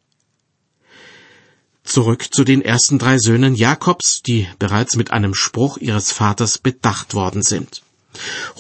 Zurück 1.84 2.34
zu 2.34 2.44
den 2.44 2.60
ersten 2.60 2.98
drei 2.98 3.18
Söhnen 3.18 3.54
Jakobs, 3.54 4.22
die 4.22 4.46
bereits 4.58 4.96
mit 4.96 5.10
einem 5.10 5.34
Spruch 5.34 5.78
ihres 5.78 6.12
Vaters 6.12 6.58
bedacht 6.58 7.14
worden 7.14 7.42
sind. 7.42 7.82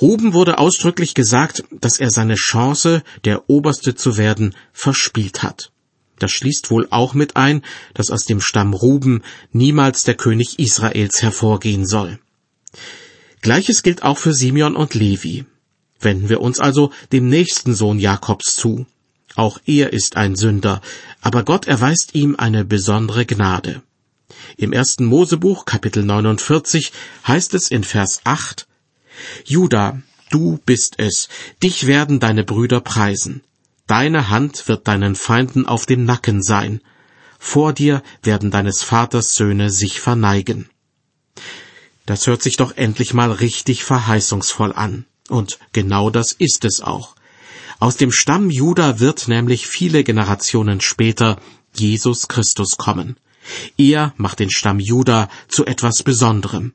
Ruben 0.00 0.32
wurde 0.32 0.58
ausdrücklich 0.58 1.14
gesagt, 1.14 1.64
dass 1.70 1.98
er 1.98 2.10
seine 2.10 2.36
Chance, 2.36 3.02
der 3.24 3.50
Oberste 3.50 3.94
zu 3.94 4.16
werden, 4.16 4.54
verspielt 4.72 5.42
hat. 5.42 5.72
Das 6.18 6.32
schließt 6.32 6.70
wohl 6.70 6.88
auch 6.90 7.14
mit 7.14 7.36
ein, 7.36 7.62
dass 7.94 8.10
aus 8.10 8.24
dem 8.24 8.40
Stamm 8.40 8.74
Ruben 8.74 9.22
niemals 9.52 10.04
der 10.04 10.14
König 10.14 10.58
Israels 10.58 11.22
hervorgehen 11.22 11.86
soll. 11.86 12.18
Gleiches 13.40 13.82
gilt 13.82 14.02
auch 14.02 14.18
für 14.18 14.34
Simeon 14.34 14.76
und 14.76 14.94
Levi. 14.94 15.44
Wenden 16.00 16.28
wir 16.28 16.40
uns 16.40 16.60
also 16.60 16.92
dem 17.12 17.28
nächsten 17.28 17.74
Sohn 17.74 17.98
Jakobs 17.98 18.54
zu. 18.54 18.86
Auch 19.34 19.60
er 19.66 19.92
ist 19.92 20.16
ein 20.16 20.34
Sünder, 20.34 20.80
aber 21.20 21.44
Gott 21.44 21.66
erweist 21.66 22.14
ihm 22.14 22.34
eine 22.36 22.64
besondere 22.64 23.24
Gnade. 23.26 23.82
Im 24.56 24.72
ersten 24.72 25.04
Mosebuch 25.04 25.64
Kapitel 25.64 26.04
49 26.04 26.92
heißt 27.26 27.54
es 27.54 27.70
in 27.70 27.84
Vers 27.84 28.20
8 28.24 28.66
Juda, 29.44 30.00
du 30.30 30.58
bist 30.64 30.94
es, 30.98 31.28
dich 31.62 31.86
werden 31.86 32.20
deine 32.20 32.44
Brüder 32.44 32.80
preisen. 32.80 33.42
Deine 33.88 34.28
Hand 34.28 34.68
wird 34.68 34.86
deinen 34.86 35.16
Feinden 35.16 35.66
auf 35.66 35.86
dem 35.86 36.04
Nacken 36.04 36.42
sein. 36.42 36.82
Vor 37.38 37.72
dir 37.72 38.02
werden 38.22 38.50
deines 38.50 38.82
Vaters 38.82 39.34
Söhne 39.34 39.70
sich 39.70 39.98
verneigen. 39.98 40.68
Das 42.04 42.26
hört 42.26 42.42
sich 42.42 42.58
doch 42.58 42.76
endlich 42.76 43.14
mal 43.14 43.32
richtig 43.32 43.84
verheißungsvoll 43.84 44.74
an. 44.74 45.06
Und 45.30 45.58
genau 45.72 46.10
das 46.10 46.32
ist 46.32 46.66
es 46.66 46.82
auch. 46.82 47.16
Aus 47.80 47.96
dem 47.96 48.12
Stamm 48.12 48.50
Juda 48.50 49.00
wird 49.00 49.26
nämlich 49.26 49.66
viele 49.66 50.04
Generationen 50.04 50.82
später 50.82 51.38
Jesus 51.74 52.28
Christus 52.28 52.76
kommen. 52.76 53.16
Er 53.78 54.12
macht 54.18 54.40
den 54.40 54.50
Stamm 54.50 54.80
Juda 54.80 55.30
zu 55.48 55.64
etwas 55.64 56.02
Besonderem. 56.02 56.74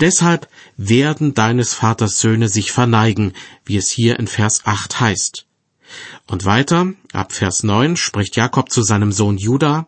Deshalb 0.00 0.48
werden 0.78 1.34
deines 1.34 1.74
Vaters 1.74 2.20
Söhne 2.20 2.48
sich 2.48 2.72
verneigen, 2.72 3.34
wie 3.66 3.76
es 3.76 3.90
hier 3.90 4.18
in 4.18 4.26
Vers 4.26 4.62
8 4.64 5.00
heißt. 5.00 5.47
Und 6.26 6.44
weiter, 6.44 6.92
ab 7.12 7.32
Vers 7.32 7.62
9, 7.62 7.96
spricht 7.96 8.36
Jakob 8.36 8.70
zu 8.70 8.82
seinem 8.82 9.12
Sohn 9.12 9.38
Juda, 9.38 9.86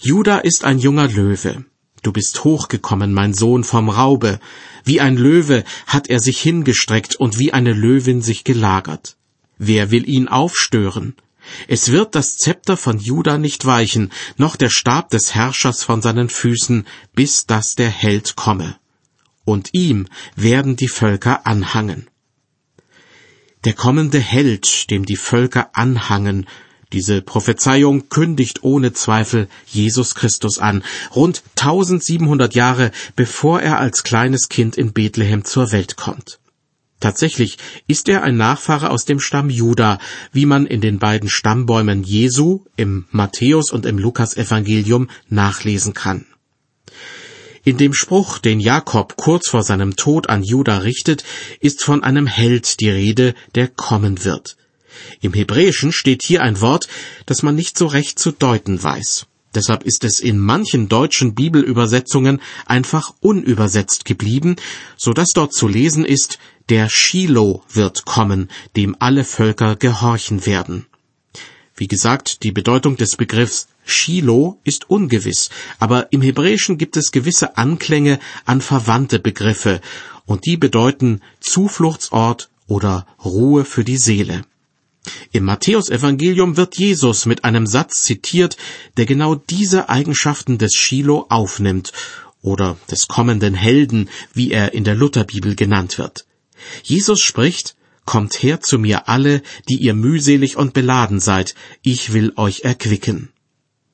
Juda 0.00 0.38
ist 0.38 0.64
ein 0.64 0.78
junger 0.78 1.08
Löwe. 1.08 1.64
Du 2.02 2.12
bist 2.12 2.44
hochgekommen, 2.44 3.14
mein 3.14 3.32
Sohn, 3.32 3.64
vom 3.64 3.88
Raube. 3.88 4.38
Wie 4.84 5.00
ein 5.00 5.16
Löwe 5.16 5.64
hat 5.86 6.08
er 6.08 6.20
sich 6.20 6.40
hingestreckt 6.40 7.16
und 7.16 7.38
wie 7.38 7.54
eine 7.54 7.72
Löwin 7.72 8.20
sich 8.20 8.44
gelagert. 8.44 9.16
Wer 9.56 9.90
will 9.90 10.06
ihn 10.06 10.28
aufstören? 10.28 11.14
Es 11.68 11.90
wird 11.90 12.14
das 12.14 12.36
Zepter 12.36 12.76
von 12.76 12.98
Juda 12.98 13.38
nicht 13.38 13.64
weichen, 13.64 14.12
noch 14.36 14.56
der 14.56 14.70
Stab 14.70 15.10
des 15.10 15.34
Herrschers 15.34 15.82
von 15.82 16.02
seinen 16.02 16.28
Füßen, 16.28 16.86
bis 17.14 17.46
dass 17.46 17.74
der 17.74 17.90
Held 17.90 18.36
komme. 18.36 18.76
Und 19.44 19.70
ihm 19.72 20.06
werden 20.36 20.76
die 20.76 20.88
Völker 20.88 21.46
anhangen. 21.46 22.08
Der 23.64 23.72
kommende 23.72 24.18
Held, 24.18 24.90
dem 24.90 25.06
die 25.06 25.16
Völker 25.16 25.70
anhangen, 25.72 26.46
diese 26.92 27.22
Prophezeiung 27.22 28.10
kündigt 28.10 28.62
ohne 28.62 28.92
Zweifel 28.92 29.48
Jesus 29.66 30.14
Christus 30.14 30.58
an, 30.58 30.84
rund 31.16 31.42
1700 31.58 32.54
Jahre 32.54 32.90
bevor 33.16 33.62
er 33.62 33.80
als 33.80 34.02
kleines 34.02 34.50
Kind 34.50 34.76
in 34.76 34.92
Bethlehem 34.92 35.44
zur 35.44 35.72
Welt 35.72 35.96
kommt. 35.96 36.40
Tatsächlich 37.00 37.56
ist 37.86 38.08
er 38.08 38.22
ein 38.22 38.36
Nachfahre 38.36 38.90
aus 38.90 39.06
dem 39.06 39.18
Stamm 39.18 39.48
Juda, 39.48 39.98
wie 40.32 40.46
man 40.46 40.66
in 40.66 40.82
den 40.82 40.98
beiden 40.98 41.30
Stammbäumen 41.30 42.02
Jesu 42.04 42.64
im 42.76 43.06
Matthäus 43.10 43.72
und 43.72 43.86
im 43.86 43.98
Lukasevangelium 43.98 45.08
nachlesen 45.28 45.94
kann. 45.94 46.26
In 47.64 47.78
dem 47.78 47.94
Spruch, 47.94 48.38
den 48.38 48.60
Jakob 48.60 49.16
kurz 49.16 49.48
vor 49.48 49.62
seinem 49.62 49.96
Tod 49.96 50.28
an 50.28 50.42
Juda 50.42 50.78
richtet, 50.78 51.24
ist 51.60 51.82
von 51.82 52.04
einem 52.04 52.26
Held 52.26 52.80
die 52.80 52.90
Rede, 52.90 53.34
der 53.54 53.68
kommen 53.68 54.22
wird. 54.22 54.58
Im 55.22 55.32
Hebräischen 55.32 55.90
steht 55.90 56.22
hier 56.22 56.42
ein 56.42 56.60
Wort, 56.60 56.88
das 57.24 57.42
man 57.42 57.54
nicht 57.54 57.78
so 57.78 57.86
recht 57.86 58.18
zu 58.18 58.32
deuten 58.32 58.82
weiß. 58.82 59.26
Deshalb 59.54 59.84
ist 59.84 60.04
es 60.04 60.20
in 60.20 60.38
manchen 60.38 60.90
deutschen 60.90 61.34
Bibelübersetzungen 61.34 62.42
einfach 62.66 63.14
unübersetzt 63.20 64.04
geblieben, 64.04 64.56
so 64.98 65.14
dass 65.14 65.28
dort 65.28 65.54
zu 65.54 65.66
lesen 65.66 66.04
ist, 66.04 66.38
der 66.68 66.90
Shiloh 66.90 67.62
wird 67.72 68.04
kommen, 68.04 68.50
dem 68.76 68.94
alle 68.98 69.24
Völker 69.24 69.76
gehorchen 69.76 70.44
werden. 70.44 70.86
Wie 71.76 71.88
gesagt, 71.88 72.44
die 72.44 72.52
Bedeutung 72.52 72.96
des 72.96 73.16
Begriffs 73.16 73.66
Shiloh 73.84 74.58
ist 74.64 74.88
ungewiss, 74.88 75.50
aber 75.78 76.12
im 76.12 76.22
Hebräischen 76.22 76.78
gibt 76.78 76.96
es 76.96 77.10
gewisse 77.10 77.56
Anklänge 77.56 78.20
an 78.44 78.60
verwandte 78.60 79.18
Begriffe, 79.18 79.80
und 80.26 80.46
die 80.46 80.56
bedeuten 80.56 81.20
Zufluchtsort 81.40 82.48
oder 82.66 83.06
Ruhe 83.24 83.64
für 83.64 83.84
die 83.84 83.98
Seele. 83.98 84.42
Im 85.32 85.44
Matthäusevangelium 85.44 86.56
wird 86.56 86.78
Jesus 86.78 87.26
mit 87.26 87.44
einem 87.44 87.66
Satz 87.66 88.04
zitiert, 88.04 88.56
der 88.96 89.04
genau 89.04 89.34
diese 89.34 89.88
Eigenschaften 89.90 90.56
des 90.56 90.74
Shiloh 90.74 91.26
aufnimmt, 91.28 91.92
oder 92.40 92.76
des 92.90 93.08
kommenden 93.08 93.54
Helden, 93.54 94.10
wie 94.32 94.50
er 94.50 94.74
in 94.74 94.84
der 94.84 94.94
Lutherbibel 94.94 95.56
genannt 95.56 95.98
wird. 95.98 96.26
Jesus 96.82 97.20
spricht, 97.20 97.74
Kommt 98.04 98.42
her 98.42 98.60
zu 98.60 98.78
mir 98.78 99.08
alle, 99.08 99.42
die 99.68 99.76
ihr 99.76 99.94
mühselig 99.94 100.56
und 100.56 100.74
beladen 100.74 101.20
seid, 101.20 101.54
ich 101.82 102.12
will 102.12 102.32
euch 102.36 102.60
erquicken. 102.60 103.30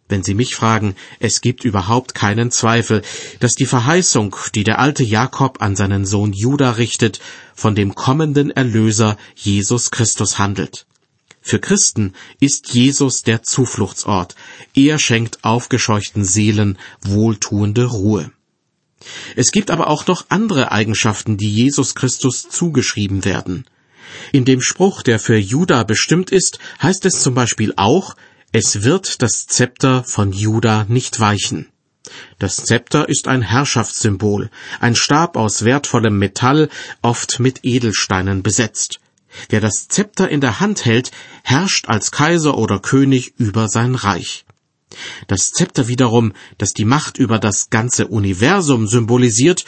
Wenn 0.08 0.24
Sie 0.24 0.34
mich 0.34 0.56
fragen, 0.56 0.96
es 1.20 1.40
gibt 1.40 1.64
überhaupt 1.64 2.16
keinen 2.16 2.50
Zweifel, 2.50 3.02
dass 3.38 3.54
die 3.54 3.66
Verheißung, 3.66 4.34
die 4.56 4.64
der 4.64 4.80
alte 4.80 5.04
Jakob 5.04 5.62
an 5.62 5.76
seinen 5.76 6.04
Sohn 6.04 6.32
Juda 6.32 6.72
richtet, 6.72 7.20
von 7.54 7.76
dem 7.76 7.94
kommenden 7.94 8.50
Erlöser 8.50 9.16
Jesus 9.36 9.92
Christus 9.92 10.40
handelt. 10.40 10.86
Für 11.40 11.60
Christen 11.60 12.12
ist 12.40 12.74
Jesus 12.74 13.22
der 13.22 13.44
Zufluchtsort. 13.44 14.34
Er 14.74 14.98
schenkt 14.98 15.44
aufgescheuchten 15.44 16.24
Seelen 16.24 16.76
wohltuende 17.02 17.86
Ruhe. 17.86 18.32
Es 19.36 19.52
gibt 19.52 19.70
aber 19.70 19.86
auch 19.86 20.06
noch 20.08 20.26
andere 20.28 20.72
Eigenschaften, 20.72 21.36
die 21.36 21.50
Jesus 21.50 21.94
Christus 21.94 22.48
zugeschrieben 22.48 23.24
werden. 23.24 23.64
In 24.32 24.44
dem 24.44 24.60
Spruch, 24.60 25.02
der 25.02 25.18
für 25.18 25.36
Juda 25.36 25.84
bestimmt 25.84 26.30
ist, 26.30 26.58
heißt 26.82 27.04
es 27.06 27.22
zum 27.22 27.34
Beispiel 27.34 27.72
auch, 27.76 28.16
es 28.52 28.82
wird 28.82 29.22
das 29.22 29.46
Zepter 29.46 30.04
von 30.04 30.32
Juda 30.32 30.84
nicht 30.88 31.20
weichen. 31.20 31.68
Das 32.38 32.56
Zepter 32.56 33.08
ist 33.08 33.28
ein 33.28 33.42
Herrschaftssymbol, 33.42 34.50
ein 34.80 34.96
Stab 34.96 35.36
aus 35.36 35.64
wertvollem 35.64 36.18
Metall, 36.18 36.68
oft 37.02 37.38
mit 37.38 37.60
Edelsteinen 37.62 38.42
besetzt. 38.42 39.00
Wer 39.48 39.60
das 39.60 39.86
Zepter 39.86 40.28
in 40.28 40.40
der 40.40 40.58
Hand 40.60 40.84
hält, 40.84 41.12
herrscht 41.44 41.88
als 41.88 42.10
Kaiser 42.10 42.58
oder 42.58 42.80
König 42.80 43.34
über 43.38 43.68
sein 43.68 43.94
Reich. 43.94 44.44
Das 45.28 45.52
Zepter 45.52 45.86
wiederum, 45.86 46.32
das 46.58 46.72
die 46.72 46.84
Macht 46.84 47.18
über 47.18 47.38
das 47.38 47.70
ganze 47.70 48.08
Universum 48.08 48.88
symbolisiert, 48.88 49.64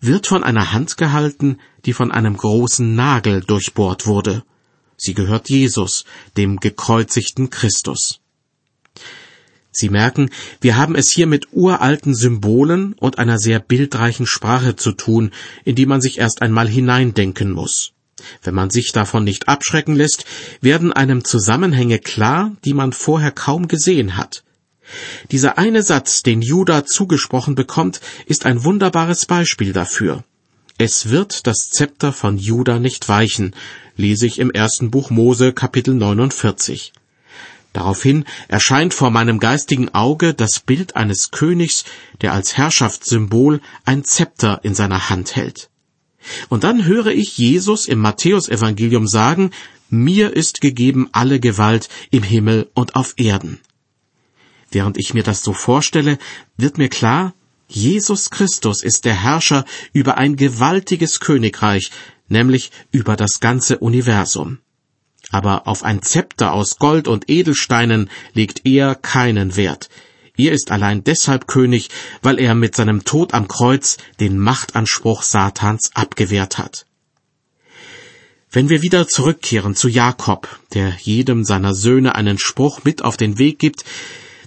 wird 0.00 0.26
von 0.26 0.44
einer 0.44 0.72
Hand 0.72 0.96
gehalten, 0.96 1.58
die 1.84 1.92
von 1.92 2.12
einem 2.12 2.36
großen 2.36 2.94
Nagel 2.94 3.40
durchbohrt 3.40 4.06
wurde. 4.06 4.44
Sie 4.96 5.14
gehört 5.14 5.48
Jesus, 5.48 6.04
dem 6.36 6.58
gekreuzigten 6.58 7.50
Christus. 7.50 8.20
Sie 9.70 9.90
merken, 9.90 10.30
wir 10.60 10.76
haben 10.76 10.96
es 10.96 11.10
hier 11.10 11.26
mit 11.26 11.52
uralten 11.52 12.14
Symbolen 12.14 12.94
und 12.94 13.18
einer 13.18 13.38
sehr 13.38 13.60
bildreichen 13.60 14.26
Sprache 14.26 14.74
zu 14.74 14.92
tun, 14.92 15.30
in 15.64 15.76
die 15.76 15.86
man 15.86 16.00
sich 16.00 16.18
erst 16.18 16.42
einmal 16.42 16.68
hineindenken 16.68 17.52
muss. 17.52 17.92
wenn 18.42 18.54
man 18.54 18.70
sich 18.70 18.90
davon 18.90 19.22
nicht 19.22 19.48
abschrecken 19.48 19.94
lässt, 19.94 20.24
werden 20.60 20.92
einem 20.92 21.24
Zusammenhänge 21.24 22.00
klar, 22.00 22.56
die 22.64 22.74
man 22.74 22.92
vorher 22.92 23.30
kaum 23.30 23.68
gesehen 23.68 24.16
hat. 24.16 24.42
Dieser 25.30 25.58
eine 25.58 25.82
Satz, 25.82 26.22
den 26.22 26.42
Juda 26.42 26.84
zugesprochen 26.84 27.54
bekommt, 27.54 28.00
ist 28.26 28.46
ein 28.46 28.64
wunderbares 28.64 29.26
Beispiel 29.26 29.72
dafür. 29.72 30.24
Es 30.78 31.10
wird 31.10 31.46
das 31.46 31.70
Zepter 31.70 32.12
von 32.12 32.38
Juda 32.38 32.78
nicht 32.78 33.08
weichen, 33.08 33.54
lese 33.96 34.26
ich 34.26 34.38
im 34.38 34.50
ersten 34.50 34.90
Buch 34.90 35.10
Mose 35.10 35.52
Kapitel 35.52 35.94
49. 35.94 36.92
Daraufhin 37.72 38.24
erscheint 38.48 38.94
vor 38.94 39.10
meinem 39.10 39.40
geistigen 39.40 39.92
Auge 39.94 40.34
das 40.34 40.60
Bild 40.60 40.96
eines 40.96 41.30
Königs, 41.30 41.84
der 42.20 42.32
als 42.32 42.56
Herrschaftssymbol 42.56 43.60
ein 43.84 44.04
Zepter 44.04 44.60
in 44.62 44.74
seiner 44.74 45.10
Hand 45.10 45.36
hält. 45.36 45.68
Und 46.48 46.64
dann 46.64 46.84
höre 46.84 47.08
ich 47.08 47.38
Jesus 47.38 47.86
im 47.86 47.98
Matthäusevangelium 47.98 49.06
sagen, 49.06 49.50
mir 49.90 50.34
ist 50.34 50.60
gegeben 50.60 51.08
alle 51.12 51.40
Gewalt 51.40 51.88
im 52.10 52.22
Himmel 52.22 52.70
und 52.74 52.94
auf 52.96 53.14
Erden. 53.16 53.60
Während 54.70 54.98
ich 54.98 55.14
mir 55.14 55.22
das 55.22 55.42
so 55.42 55.52
vorstelle, 55.52 56.18
wird 56.56 56.78
mir 56.78 56.88
klar, 56.88 57.34
Jesus 57.68 58.30
Christus 58.30 58.82
ist 58.82 59.04
der 59.04 59.14
Herrscher 59.14 59.64
über 59.92 60.16
ein 60.16 60.36
gewaltiges 60.36 61.20
Königreich, 61.20 61.90
nämlich 62.28 62.70
über 62.90 63.16
das 63.16 63.40
ganze 63.40 63.78
Universum. 63.78 64.58
Aber 65.30 65.66
auf 65.66 65.82
ein 65.82 66.02
Zepter 66.02 66.52
aus 66.52 66.78
Gold 66.78 67.08
und 67.08 67.28
Edelsteinen 67.28 68.08
legt 68.32 68.62
er 68.64 68.94
keinen 68.94 69.56
Wert. 69.56 69.90
Er 70.36 70.52
ist 70.52 70.70
allein 70.70 71.04
deshalb 71.04 71.46
König, 71.46 71.90
weil 72.22 72.38
er 72.38 72.54
mit 72.54 72.74
seinem 72.74 73.04
Tod 73.04 73.34
am 73.34 73.48
Kreuz 73.48 73.98
den 74.20 74.38
Machtanspruch 74.38 75.22
Satans 75.22 75.90
abgewehrt 75.94 76.58
hat. 76.58 76.86
Wenn 78.50 78.70
wir 78.70 78.80
wieder 78.80 79.06
zurückkehren 79.08 79.74
zu 79.74 79.88
Jakob, 79.88 80.48
der 80.72 80.94
jedem 81.02 81.44
seiner 81.44 81.74
Söhne 81.74 82.14
einen 82.14 82.38
Spruch 82.38 82.84
mit 82.84 83.02
auf 83.02 83.18
den 83.18 83.38
Weg 83.38 83.58
gibt, 83.58 83.84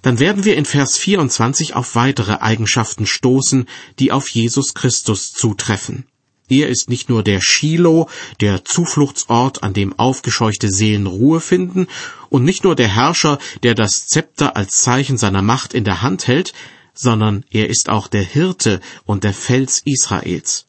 dann 0.01 0.19
werden 0.19 0.45
wir 0.45 0.55
in 0.55 0.65
Vers 0.65 0.97
24 0.97 1.75
auf 1.75 1.95
weitere 1.95 2.37
Eigenschaften 2.37 3.05
stoßen, 3.05 3.67
die 3.99 4.11
auf 4.11 4.29
Jesus 4.29 4.73
Christus 4.73 5.31
zutreffen. 5.31 6.05
Er 6.49 6.67
ist 6.67 6.89
nicht 6.89 7.07
nur 7.07 7.23
der 7.23 7.39
Shiloh, 7.41 8.09
der 8.41 8.65
Zufluchtsort, 8.65 9.63
an 9.63 9.73
dem 9.73 9.97
aufgescheuchte 9.97 10.69
Seelen 10.69 11.07
Ruhe 11.07 11.39
finden, 11.39 11.87
und 12.29 12.43
nicht 12.43 12.65
nur 12.65 12.75
der 12.75 12.89
Herrscher, 12.89 13.39
der 13.63 13.73
das 13.73 14.07
Zepter 14.07 14.57
als 14.57 14.81
Zeichen 14.81 15.17
seiner 15.17 15.41
Macht 15.41 15.73
in 15.73 15.85
der 15.85 16.01
Hand 16.01 16.27
hält, 16.27 16.53
sondern 16.93 17.45
er 17.51 17.69
ist 17.69 17.87
auch 17.87 18.07
der 18.07 18.23
Hirte 18.23 18.81
und 19.05 19.23
der 19.23 19.33
Fels 19.33 19.81
Israels. 19.85 20.65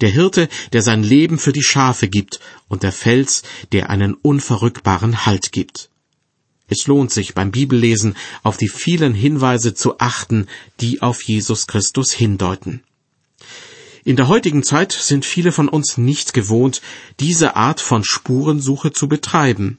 Der 0.00 0.10
Hirte, 0.10 0.48
der 0.72 0.82
sein 0.82 1.02
Leben 1.02 1.38
für 1.38 1.52
die 1.52 1.62
Schafe 1.62 2.08
gibt, 2.08 2.38
und 2.68 2.84
der 2.84 2.92
Fels, 2.92 3.42
der 3.72 3.90
einen 3.90 4.14
unverrückbaren 4.14 5.26
Halt 5.26 5.50
gibt. 5.50 5.90
Es 6.68 6.86
lohnt 6.86 7.12
sich 7.12 7.34
beim 7.34 7.50
Bibellesen 7.50 8.16
auf 8.42 8.56
die 8.56 8.68
vielen 8.68 9.14
Hinweise 9.14 9.74
zu 9.74 9.98
achten, 9.98 10.46
die 10.80 11.02
auf 11.02 11.22
Jesus 11.22 11.66
Christus 11.66 12.12
hindeuten. 12.12 12.82
In 14.04 14.16
der 14.16 14.28
heutigen 14.28 14.62
Zeit 14.62 14.92
sind 14.92 15.24
viele 15.24 15.52
von 15.52 15.68
uns 15.68 15.98
nicht 15.98 16.32
gewohnt, 16.32 16.80
diese 17.18 17.56
Art 17.56 17.80
von 17.80 18.04
Spurensuche 18.04 18.92
zu 18.92 19.08
betreiben. 19.08 19.78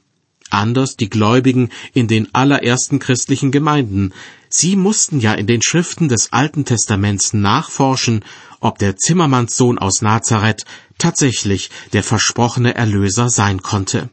Anders 0.50 0.96
die 0.96 1.10
Gläubigen 1.10 1.70
in 1.92 2.08
den 2.08 2.34
allerersten 2.34 2.98
christlichen 2.98 3.50
Gemeinden. 3.52 4.12
Sie 4.48 4.76
mussten 4.76 5.20
ja 5.20 5.34
in 5.34 5.46
den 5.46 5.62
Schriften 5.62 6.08
des 6.08 6.32
Alten 6.32 6.64
Testaments 6.64 7.34
nachforschen, 7.34 8.24
ob 8.60 8.78
der 8.78 8.96
Zimmermannssohn 8.96 9.78
aus 9.78 10.00
Nazareth 10.00 10.64
tatsächlich 10.96 11.70
der 11.92 12.02
versprochene 12.02 12.74
Erlöser 12.74 13.28
sein 13.28 13.62
konnte. 13.62 14.10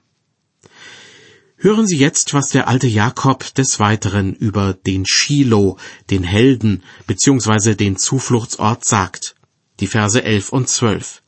Hören 1.66 1.88
Sie 1.88 1.98
jetzt, 1.98 2.36
was 2.36 2.50
der 2.50 2.68
alte 2.68 2.86
Jakob 2.86 3.52
des 3.56 3.80
Weiteren 3.80 4.36
über 4.36 4.76
den 4.76 5.04
Shiloh, 5.08 5.80
den 6.12 6.24
Helden 6.24 6.84
bzw. 7.08 7.74
den 7.74 7.98
Zufluchtsort 7.98 8.86
sagt 8.86 9.34
die 9.80 9.88
Verse 9.88 10.24
11 10.24 10.50
und 10.50 10.70
12. 10.70 11.24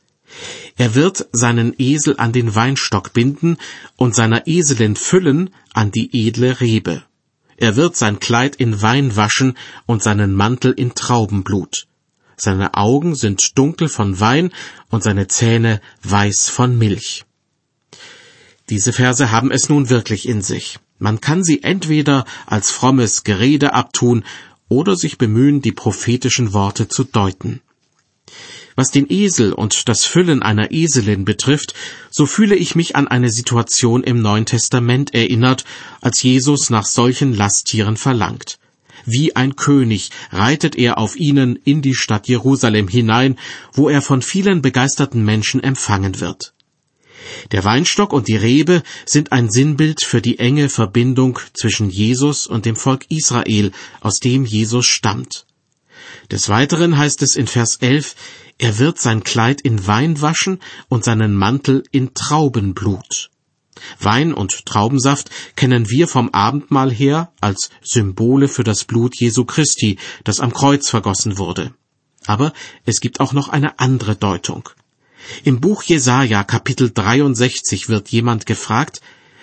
Er 0.76 0.94
wird 0.94 1.26
seinen 1.32 1.74
Esel 1.76 2.14
an 2.18 2.32
den 2.32 2.54
Weinstock 2.54 3.12
binden 3.12 3.56
und 3.96 4.14
seiner 4.14 4.46
Eselin 4.46 4.94
füllen 4.94 5.50
an 5.74 5.90
die 5.90 6.08
edle 6.28 6.60
Rebe. 6.60 7.02
Er 7.56 7.74
wird 7.74 7.96
sein 7.96 8.20
Kleid 8.20 8.54
in 8.54 8.80
Wein 8.80 9.16
waschen 9.16 9.58
und 9.86 10.04
seinen 10.04 10.36
Mantel 10.36 10.70
in 10.70 10.94
Traubenblut. 10.94 11.88
Seine 12.36 12.74
Augen 12.74 13.16
sind 13.16 13.58
dunkel 13.58 13.88
von 13.88 14.20
Wein 14.20 14.52
und 14.88 15.02
seine 15.02 15.26
Zähne 15.26 15.80
weiß 16.04 16.48
von 16.48 16.78
Milch. 16.78 17.24
Diese 18.70 18.92
Verse 18.92 19.30
haben 19.30 19.50
es 19.50 19.68
nun 19.68 19.88
wirklich 19.88 20.28
in 20.28 20.42
sich. 20.42 20.78
Man 20.98 21.20
kann 21.20 21.42
sie 21.42 21.62
entweder 21.62 22.24
als 22.46 22.70
frommes 22.70 23.24
Gerede 23.24 23.72
abtun 23.72 24.24
oder 24.68 24.96
sich 24.96 25.16
bemühen, 25.16 25.62
die 25.62 25.72
prophetischen 25.72 26.52
Worte 26.52 26.88
zu 26.88 27.04
deuten. 27.04 27.62
Was 28.76 28.90
den 28.90 29.06
Esel 29.08 29.52
und 29.52 29.88
das 29.88 30.04
Füllen 30.04 30.42
einer 30.42 30.70
Eselin 30.70 31.24
betrifft, 31.24 31.74
so 32.10 32.26
fühle 32.26 32.54
ich 32.54 32.76
mich 32.76 32.94
an 32.94 33.08
eine 33.08 33.30
Situation 33.30 34.04
im 34.04 34.20
Neuen 34.20 34.46
Testament 34.46 35.14
erinnert, 35.14 35.64
als 36.00 36.22
Jesus 36.22 36.70
nach 36.70 36.84
solchen 36.84 37.34
Lasttieren 37.34 37.96
verlangt. 37.96 38.58
Wie 39.04 39.34
ein 39.34 39.56
König 39.56 40.10
reitet 40.30 40.76
er 40.76 40.98
auf 40.98 41.16
ihnen 41.16 41.56
in 41.56 41.80
die 41.80 41.94
Stadt 41.94 42.28
Jerusalem 42.28 42.86
hinein, 42.86 43.38
wo 43.72 43.88
er 43.88 44.02
von 44.02 44.20
vielen 44.20 44.60
begeisterten 44.60 45.24
Menschen 45.24 45.62
empfangen 45.62 46.20
wird. 46.20 46.52
Der 47.52 47.64
Weinstock 47.64 48.12
und 48.12 48.28
die 48.28 48.36
Rebe 48.36 48.82
sind 49.06 49.32
ein 49.32 49.50
Sinnbild 49.50 50.02
für 50.02 50.20
die 50.20 50.38
enge 50.38 50.68
Verbindung 50.68 51.38
zwischen 51.54 51.90
Jesus 51.90 52.46
und 52.46 52.66
dem 52.66 52.76
Volk 52.76 53.06
Israel, 53.10 53.72
aus 54.00 54.20
dem 54.20 54.44
Jesus 54.44 54.86
stammt. 54.86 55.46
Des 56.30 56.48
Weiteren 56.48 56.98
heißt 56.98 57.22
es 57.22 57.36
in 57.36 57.46
Vers 57.46 57.76
11, 57.80 58.14
er 58.58 58.78
wird 58.78 59.00
sein 59.00 59.22
Kleid 59.22 59.60
in 59.60 59.86
Wein 59.86 60.20
waschen 60.20 60.60
und 60.88 61.04
seinen 61.04 61.34
Mantel 61.34 61.84
in 61.92 62.12
Traubenblut. 62.12 63.30
Wein 64.00 64.34
und 64.34 64.66
Traubensaft 64.66 65.30
kennen 65.54 65.88
wir 65.88 66.08
vom 66.08 66.30
Abendmahl 66.30 66.90
her 66.90 67.32
als 67.40 67.70
Symbole 67.82 68.48
für 68.48 68.64
das 68.64 68.84
Blut 68.84 69.16
Jesu 69.16 69.44
Christi, 69.44 69.98
das 70.24 70.40
am 70.40 70.52
Kreuz 70.52 70.88
vergossen 70.90 71.38
wurde. 71.38 71.72
Aber 72.26 72.52
es 72.84 73.00
gibt 73.00 73.20
auch 73.20 73.32
noch 73.32 73.48
eine 73.48 73.78
andere 73.78 74.16
Deutung. 74.16 74.68
Im 75.44 75.60
Buch 75.60 75.82
Jesaja 75.82 76.44
Kapitel 76.44 76.90
63 76.90 77.88
wird 77.88 78.08
jemand 78.08 78.46
gefragt, 78.46 79.00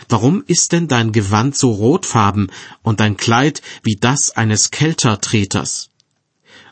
Warum 0.09 0.43
ist 0.45 0.71
denn 0.71 0.87
dein 0.87 1.11
Gewand 1.11 1.57
so 1.57 1.71
rotfarben 1.71 2.51
und 2.83 2.99
dein 2.99 3.17
Kleid 3.17 3.61
wie 3.83 3.95
das 3.99 4.31
eines 4.31 4.69
Keltertreters? 4.71 5.89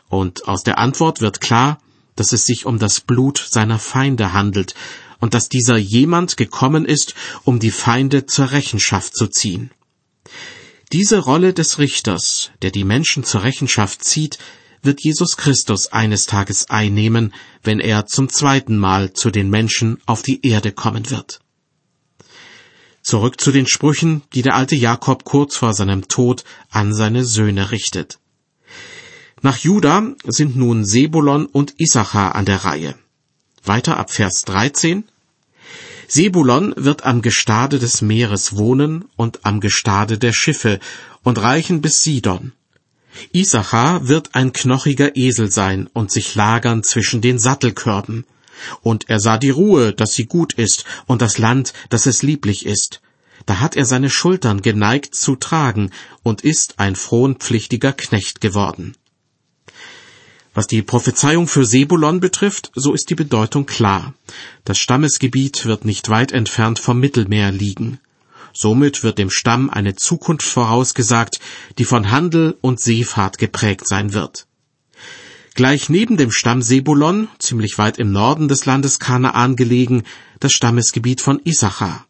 Und 0.08 0.46
aus 0.46 0.62
der 0.62 0.78
Antwort 0.78 1.20
wird 1.20 1.40
klar, 1.40 1.80
dass 2.16 2.32
es 2.32 2.46
sich 2.46 2.66
um 2.66 2.78
das 2.78 3.00
Blut 3.00 3.44
seiner 3.50 3.78
Feinde 3.78 4.32
handelt 4.32 4.74
und 5.18 5.34
dass 5.34 5.48
dieser 5.48 5.76
jemand 5.76 6.36
gekommen 6.36 6.84
ist, 6.84 7.14
um 7.44 7.58
die 7.58 7.72
Feinde 7.72 8.26
zur 8.26 8.52
Rechenschaft 8.52 9.16
zu 9.16 9.26
ziehen. 9.26 9.70
Diese 10.92 11.18
Rolle 11.18 11.54
des 11.54 11.78
Richters, 11.78 12.50
der 12.62 12.70
die 12.70 12.84
Menschen 12.84 13.24
zur 13.24 13.42
Rechenschaft 13.42 14.04
zieht, 14.04 14.38
wird 14.84 15.02
Jesus 15.02 15.36
Christus 15.36 15.92
eines 15.92 16.26
Tages 16.26 16.70
einnehmen, 16.70 17.32
wenn 17.62 17.80
er 17.80 18.06
zum 18.06 18.28
zweiten 18.28 18.76
Mal 18.76 19.12
zu 19.12 19.30
den 19.30 19.50
Menschen 19.50 19.98
auf 20.06 20.22
die 20.22 20.46
Erde 20.46 20.72
kommen 20.72 21.10
wird. 21.10 21.40
Zurück 23.02 23.40
zu 23.40 23.52
den 23.52 23.66
Sprüchen, 23.66 24.22
die 24.32 24.42
der 24.42 24.54
alte 24.54 24.76
Jakob 24.76 25.24
kurz 25.24 25.56
vor 25.56 25.74
seinem 25.74 26.08
Tod 26.08 26.44
an 26.70 26.94
seine 26.94 27.24
Söhne 27.24 27.70
richtet. 27.70 28.18
Nach 29.42 29.58
Juda 29.58 30.14
sind 30.24 30.56
nun 30.56 30.86
Sebulon 30.86 31.44
und 31.44 31.74
Issachar 31.76 32.34
an 32.34 32.46
der 32.46 32.64
Reihe. 32.64 32.94
Weiter 33.62 33.98
ab 33.98 34.10
Vers 34.10 34.42
13. 34.46 35.04
Sebulon 36.08 36.74
wird 36.76 37.04
am 37.04 37.20
Gestade 37.20 37.78
des 37.78 38.00
Meeres 38.00 38.56
wohnen 38.56 39.04
und 39.16 39.44
am 39.44 39.60
Gestade 39.60 40.16
der 40.16 40.32
Schiffe 40.32 40.80
und 41.22 41.38
reichen 41.38 41.82
bis 41.82 42.02
Sidon. 42.02 42.52
Issachar 43.32 44.08
wird 44.08 44.34
ein 44.34 44.52
knochiger 44.52 45.16
Esel 45.16 45.50
sein 45.50 45.88
und 45.92 46.10
sich 46.10 46.34
lagern 46.34 46.82
zwischen 46.82 47.20
den 47.20 47.38
Sattelkörben. 47.38 48.24
Und 48.82 49.08
er 49.08 49.20
sah 49.20 49.38
die 49.38 49.50
Ruhe, 49.50 49.92
dass 49.92 50.14
sie 50.14 50.26
gut 50.26 50.52
ist, 50.54 50.84
und 51.06 51.22
das 51.22 51.38
Land, 51.38 51.72
dass 51.90 52.06
es 52.06 52.22
lieblich 52.22 52.66
ist. 52.66 53.00
Da 53.46 53.60
hat 53.60 53.76
er 53.76 53.84
seine 53.84 54.10
Schultern 54.10 54.62
geneigt 54.62 55.14
zu 55.14 55.36
tragen 55.36 55.90
und 56.22 56.42
ist 56.42 56.78
ein 56.78 56.96
frohnpflichtiger 56.96 57.92
Knecht 57.92 58.40
geworden. 58.40 58.94
Was 60.54 60.68
die 60.68 60.82
Prophezeiung 60.82 61.48
für 61.48 61.66
Sebulon 61.66 62.20
betrifft, 62.20 62.70
so 62.74 62.94
ist 62.94 63.10
die 63.10 63.16
Bedeutung 63.16 63.66
klar. 63.66 64.14
Das 64.64 64.78
Stammesgebiet 64.78 65.66
wird 65.66 65.84
nicht 65.84 66.08
weit 66.08 66.30
entfernt 66.30 66.78
vom 66.78 67.00
Mittelmeer 67.00 67.50
liegen. 67.50 67.98
Somit 68.56 69.02
wird 69.02 69.18
dem 69.18 69.30
Stamm 69.30 69.68
eine 69.68 69.96
Zukunft 69.96 70.46
vorausgesagt, 70.46 71.40
die 71.78 71.84
von 71.84 72.12
Handel 72.12 72.56
und 72.60 72.80
Seefahrt 72.80 73.36
geprägt 73.38 73.86
sein 73.88 74.14
wird. 74.14 74.46
Gleich 75.54 75.88
neben 75.88 76.16
dem 76.16 76.30
Stamm 76.30 76.62
Sebulon, 76.62 77.28
ziemlich 77.38 77.78
weit 77.78 77.98
im 77.98 78.12
Norden 78.12 78.48
des 78.48 78.64
Landes 78.64 79.00
Kanaan 79.00 79.56
gelegen, 79.56 80.04
das 80.38 80.52
Stammesgebiet 80.52 81.20
von 81.20 81.40
Issachar. 81.44 82.06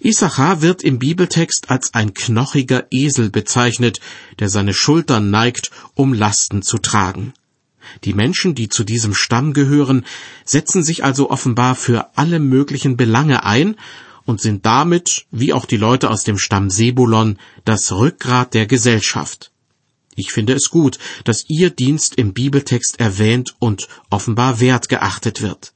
Issachar 0.00 0.60
wird 0.60 0.82
im 0.82 0.98
Bibeltext 0.98 1.70
als 1.70 1.94
ein 1.94 2.14
knochiger 2.14 2.86
Esel 2.90 3.30
bezeichnet, 3.30 4.00
der 4.40 4.48
seine 4.48 4.74
Schultern 4.74 5.30
neigt, 5.30 5.70
um 5.94 6.12
Lasten 6.12 6.62
zu 6.62 6.78
tragen. 6.78 7.32
Die 8.04 8.14
Menschen, 8.14 8.54
die 8.54 8.68
zu 8.68 8.84
diesem 8.84 9.14
Stamm 9.14 9.52
gehören, 9.52 10.04
setzen 10.44 10.82
sich 10.82 11.04
also 11.04 11.30
offenbar 11.30 11.74
für 11.74 12.10
alle 12.16 12.40
möglichen 12.40 12.96
Belange 12.96 13.44
ein 13.44 13.76
und 14.30 14.40
sind 14.40 14.64
damit, 14.64 15.26
wie 15.32 15.52
auch 15.52 15.66
die 15.66 15.76
Leute 15.76 16.08
aus 16.08 16.22
dem 16.22 16.38
Stamm 16.38 16.70
Sebulon, 16.70 17.36
das 17.64 17.90
Rückgrat 17.90 18.54
der 18.54 18.66
Gesellschaft. 18.66 19.50
Ich 20.14 20.30
finde 20.32 20.54
es 20.54 20.70
gut, 20.70 20.98
dass 21.24 21.46
Ihr 21.48 21.70
Dienst 21.70 22.14
im 22.14 22.32
Bibeltext 22.32 23.00
erwähnt 23.00 23.56
und 23.58 23.88
offenbar 24.08 24.60
wert 24.60 24.88
geachtet 24.88 25.42
wird. 25.42 25.72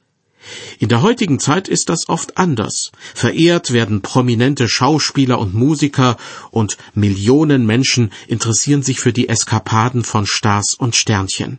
In 0.78 0.88
der 0.88 1.02
heutigen 1.02 1.40
Zeit 1.40 1.66
ist 1.66 1.88
das 1.88 2.08
oft 2.08 2.38
anders. 2.38 2.92
Verehrt 3.14 3.72
werden 3.72 4.02
prominente 4.02 4.68
Schauspieler 4.68 5.40
und 5.40 5.54
Musiker 5.54 6.16
und 6.52 6.76
Millionen 6.94 7.66
Menschen 7.66 8.12
interessieren 8.28 8.84
sich 8.84 9.00
für 9.00 9.12
die 9.12 9.28
Eskapaden 9.28 10.04
von 10.04 10.26
Stars 10.26 10.74
und 10.74 10.94
Sternchen. 10.94 11.58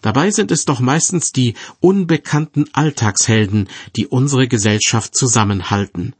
Dabei 0.00 0.30
sind 0.30 0.50
es 0.50 0.64
doch 0.64 0.80
meistens 0.80 1.32
die 1.32 1.54
unbekannten 1.80 2.66
Alltagshelden, 2.72 3.68
die 3.96 4.06
unsere 4.06 4.48
Gesellschaft 4.48 5.16
zusammenhalten. 5.16 6.14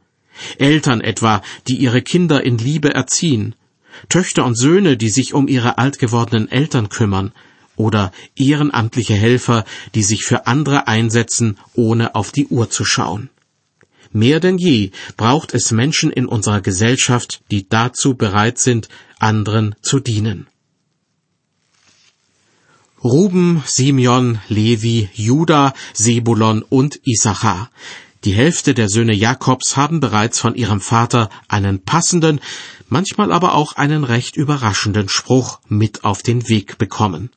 Eltern 0.57 1.01
etwa, 1.01 1.41
die 1.67 1.77
ihre 1.77 2.01
Kinder 2.01 2.43
in 2.43 2.57
Liebe 2.57 2.93
erziehen, 2.93 3.55
Töchter 4.09 4.45
und 4.45 4.55
Söhne, 4.55 4.97
die 4.97 5.09
sich 5.09 5.33
um 5.33 5.47
ihre 5.47 5.77
alt 5.77 5.99
gewordenen 5.99 6.49
Eltern 6.49 6.89
kümmern, 6.89 7.31
oder 7.75 8.11
ehrenamtliche 8.35 9.15
Helfer, 9.15 9.65
die 9.95 10.03
sich 10.03 10.23
für 10.25 10.45
andere 10.47 10.87
einsetzen, 10.87 11.57
ohne 11.73 12.15
auf 12.15 12.31
die 12.31 12.47
Uhr 12.47 12.69
zu 12.69 12.85
schauen. 12.85 13.29
Mehr 14.11 14.39
denn 14.39 14.59
je 14.59 14.91
braucht 15.17 15.55
es 15.55 15.71
Menschen 15.71 16.11
in 16.11 16.27
unserer 16.27 16.61
Gesellschaft, 16.61 17.41
die 17.49 17.67
dazu 17.67 18.15
bereit 18.15 18.59
sind, 18.59 18.89
anderen 19.17 19.75
zu 19.81 19.99
dienen. 19.99 20.47
Ruben, 23.03 23.61
Simeon, 23.65 24.39
Levi, 24.47 25.09
Juda, 25.13 25.73
Sebulon 25.93 26.61
und 26.61 27.01
Issachar. 27.03 27.69
Die 28.23 28.31
Hälfte 28.31 28.73
der 28.73 28.87
Söhne 28.87 29.13
Jakobs 29.13 29.75
haben 29.75 29.99
bereits 29.99 30.39
von 30.39 30.55
ihrem 30.55 30.79
Vater 30.79 31.29
einen 31.49 31.83
passenden, 31.83 32.39
manchmal 32.87 33.33
aber 33.33 33.55
auch 33.55 33.73
einen 33.73 34.05
recht 34.05 34.37
überraschenden 34.37 35.09
Spruch 35.09 35.59
mit 35.67 36.05
auf 36.05 36.23
den 36.23 36.47
Weg 36.47 36.77
bekommen. 36.77 37.29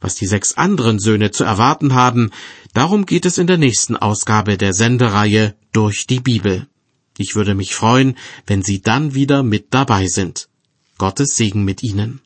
Was 0.00 0.16
die 0.16 0.26
sechs 0.26 0.56
anderen 0.56 0.98
Söhne 0.98 1.30
zu 1.30 1.44
erwarten 1.44 1.94
haben, 1.94 2.32
darum 2.74 3.06
geht 3.06 3.26
es 3.26 3.38
in 3.38 3.46
der 3.46 3.58
nächsten 3.58 3.96
Ausgabe 3.96 4.56
der 4.56 4.72
Sendereihe 4.72 5.54
durch 5.72 6.08
die 6.08 6.20
Bibel. 6.20 6.66
Ich 7.16 7.36
würde 7.36 7.54
mich 7.54 7.76
freuen, 7.76 8.16
wenn 8.46 8.62
Sie 8.62 8.80
dann 8.80 9.14
wieder 9.14 9.44
mit 9.44 9.66
dabei 9.70 10.08
sind. 10.08 10.48
Gottes 10.98 11.36
Segen 11.36 11.64
mit 11.64 11.84
Ihnen. 11.84 12.20